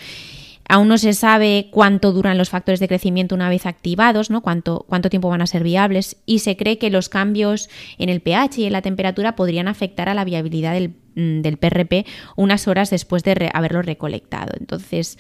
Aún 0.69 0.89
no 0.89 0.99
se 0.99 1.15
sabe 1.15 1.69
cuánto 1.71 2.13
duran 2.13 2.37
los 2.37 2.51
factores 2.51 2.79
de 2.79 2.89
crecimiento 2.89 3.35
una 3.35 3.49
vez 3.49 3.65
activados, 3.65 4.31
¿no? 4.31 4.43
cuánto, 4.43 4.85
tiempo 5.09 5.31
van 5.31 5.41
a 5.41 5.47
ser 5.47 5.63
viables 5.63 6.19
y 6.27 6.41
se 6.41 6.57
cree 6.57 6.79
que 6.79 6.91
los 6.91 7.09
cambios 7.09 7.71
en 7.97 8.11
el 8.11 8.21
pH 8.21 8.59
y 8.59 8.65
en 8.67 8.73
la 8.73 8.83
temperatura 8.83 9.35
podrían 9.35 9.67
afectar 9.67 10.11
a 10.11 10.15
la 10.15 10.25
viabilidad 10.25 10.75
del, 10.75 10.95
mm, 11.15 11.57
PRP 11.57 12.05
unas 12.37 12.69
horas 12.69 12.91
después 12.91 13.25
de 13.25 13.51
haberlo 13.55 13.81
recolectado. 13.81 14.53
Entonces, 14.61 15.19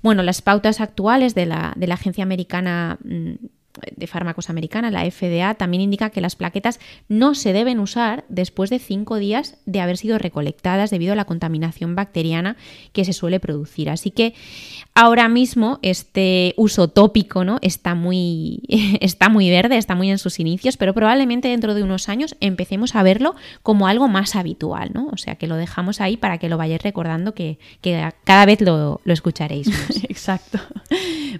bueno, 0.00 0.22
las 0.22 0.42
pautas 0.42 0.80
actuales 0.80 1.34
de 1.34 1.46
la, 1.46 1.72
de 1.76 1.86
la 1.88 1.94
Agencia 1.94 2.22
Americana 2.22 2.98
mm, 3.04 3.34
de 3.96 4.06
fármacos 4.06 4.50
americana, 4.50 4.90
la 4.90 5.08
FDA, 5.10 5.54
también 5.54 5.80
indica 5.80 6.10
que 6.10 6.20
las 6.20 6.36
plaquetas 6.36 6.80
no 7.08 7.34
se 7.34 7.52
deben 7.52 7.80
usar 7.80 8.24
después 8.28 8.70
de 8.70 8.78
cinco 8.78 9.16
días 9.16 9.56
de 9.66 9.80
haber 9.80 9.96
sido 9.96 10.18
recolectadas 10.18 10.90
debido 10.90 11.12
a 11.12 11.16
la 11.16 11.24
contaminación 11.24 11.94
bacteriana 11.94 12.56
que 12.92 13.04
se 13.04 13.12
suele 13.12 13.40
producir. 13.40 13.90
Así 13.90 14.10
que 14.10 14.34
ahora 14.94 15.28
mismo 15.28 15.80
este 15.82 16.54
uso 16.56 16.88
tópico 16.88 17.44
¿no? 17.44 17.58
está, 17.62 17.94
muy, 17.94 18.62
está 19.00 19.28
muy 19.28 19.50
verde, 19.50 19.76
está 19.76 19.94
muy 19.94 20.10
en 20.10 20.18
sus 20.18 20.38
inicios, 20.38 20.76
pero 20.76 20.94
probablemente 20.94 21.48
dentro 21.48 21.74
de 21.74 21.82
unos 21.82 22.08
años 22.08 22.36
empecemos 22.40 22.94
a 22.94 23.02
verlo 23.02 23.34
como 23.62 23.88
algo 23.88 24.08
más 24.08 24.36
habitual. 24.36 24.90
¿no? 24.94 25.08
O 25.12 25.16
sea 25.16 25.34
que 25.34 25.46
lo 25.46 25.56
dejamos 25.56 26.00
ahí 26.00 26.16
para 26.16 26.38
que 26.38 26.48
lo 26.48 26.56
vayáis 26.56 26.82
recordando 26.82 27.34
que, 27.34 27.58
cada 28.24 28.46
vez 28.46 28.60
lo, 28.60 29.00
lo 29.04 29.12
escucharéis. 29.12 29.68
Exacto. 30.08 30.58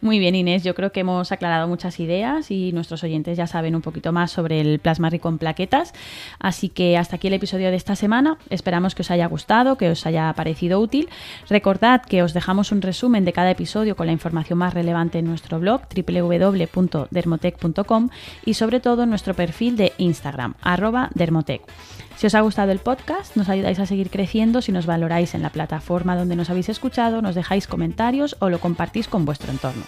Muy 0.00 0.18
bien, 0.18 0.34
Inés. 0.34 0.64
Yo 0.64 0.74
creo 0.74 0.90
que 0.90 1.00
hemos 1.00 1.30
aclarado 1.30 1.68
muchas 1.68 2.00
ideas 2.00 2.50
y 2.50 2.72
nuestros 2.72 3.04
oyentes 3.04 3.36
ya 3.36 3.46
saben 3.46 3.74
un 3.76 3.82
poquito 3.82 4.12
más 4.12 4.32
sobre 4.32 4.60
el 4.60 4.78
plasma 4.80 5.10
rico 5.10 5.28
en 5.28 5.38
plaquetas. 5.38 5.92
Así 6.40 6.68
que 6.68 6.96
hasta 6.96 7.16
aquí 7.16 7.28
el 7.28 7.34
episodio 7.34 7.70
de 7.70 7.76
esta 7.76 7.94
semana. 7.94 8.38
Esperamos 8.50 8.94
que 8.94 9.02
os 9.02 9.10
haya 9.10 9.26
gustado, 9.26 9.76
que 9.76 9.90
os 9.90 10.04
haya 10.06 10.32
parecido 10.34 10.80
útil. 10.80 11.08
Recordad 11.48 12.02
que 12.02 12.22
os 12.22 12.34
dejamos 12.34 12.72
un 12.72 12.82
resumen 12.82 13.24
de 13.24 13.32
cada 13.32 13.43
episodio 13.50 13.96
con 13.96 14.06
la 14.06 14.12
información 14.12 14.58
más 14.58 14.74
relevante 14.74 15.18
en 15.18 15.26
nuestro 15.26 15.60
blog 15.60 15.82
www.dermotec.com 15.94 18.08
y 18.44 18.54
sobre 18.54 18.80
todo 18.80 19.02
en 19.02 19.10
nuestro 19.10 19.34
perfil 19.34 19.76
de 19.76 19.92
Instagram, 19.98 20.54
arroba 20.62 21.10
dermotec. 21.14 21.60
Si 22.16 22.26
os 22.26 22.34
ha 22.34 22.40
gustado 22.40 22.72
el 22.72 22.78
podcast, 22.78 23.36
nos 23.36 23.48
ayudáis 23.48 23.78
a 23.78 23.86
seguir 23.86 24.10
creciendo 24.10 24.62
si 24.62 24.72
nos 24.72 24.86
valoráis 24.86 25.34
en 25.34 25.42
la 25.42 25.50
plataforma 25.50 26.16
donde 26.16 26.36
nos 26.36 26.50
habéis 26.50 26.68
escuchado, 26.68 27.22
nos 27.22 27.34
dejáis 27.34 27.66
comentarios 27.66 28.36
o 28.38 28.50
lo 28.50 28.60
compartís 28.60 29.08
con 29.08 29.24
vuestro 29.24 29.50
entorno. 29.50 29.82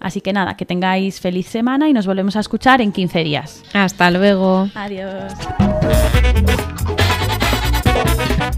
Así 0.00 0.20
que 0.20 0.32
nada, 0.32 0.56
que 0.56 0.66
tengáis 0.66 1.20
feliz 1.20 1.46
semana 1.46 1.88
y 1.88 1.92
nos 1.92 2.06
volvemos 2.06 2.34
a 2.36 2.40
escuchar 2.40 2.80
en 2.80 2.90
15 2.90 3.22
días. 3.22 3.62
Hasta 3.74 4.10
luego. 4.10 4.68
Adiós. 4.74 5.32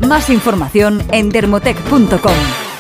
Más 0.01 0.31
información 0.31 1.03
en 1.13 1.31
dermotec.com. 1.31 2.72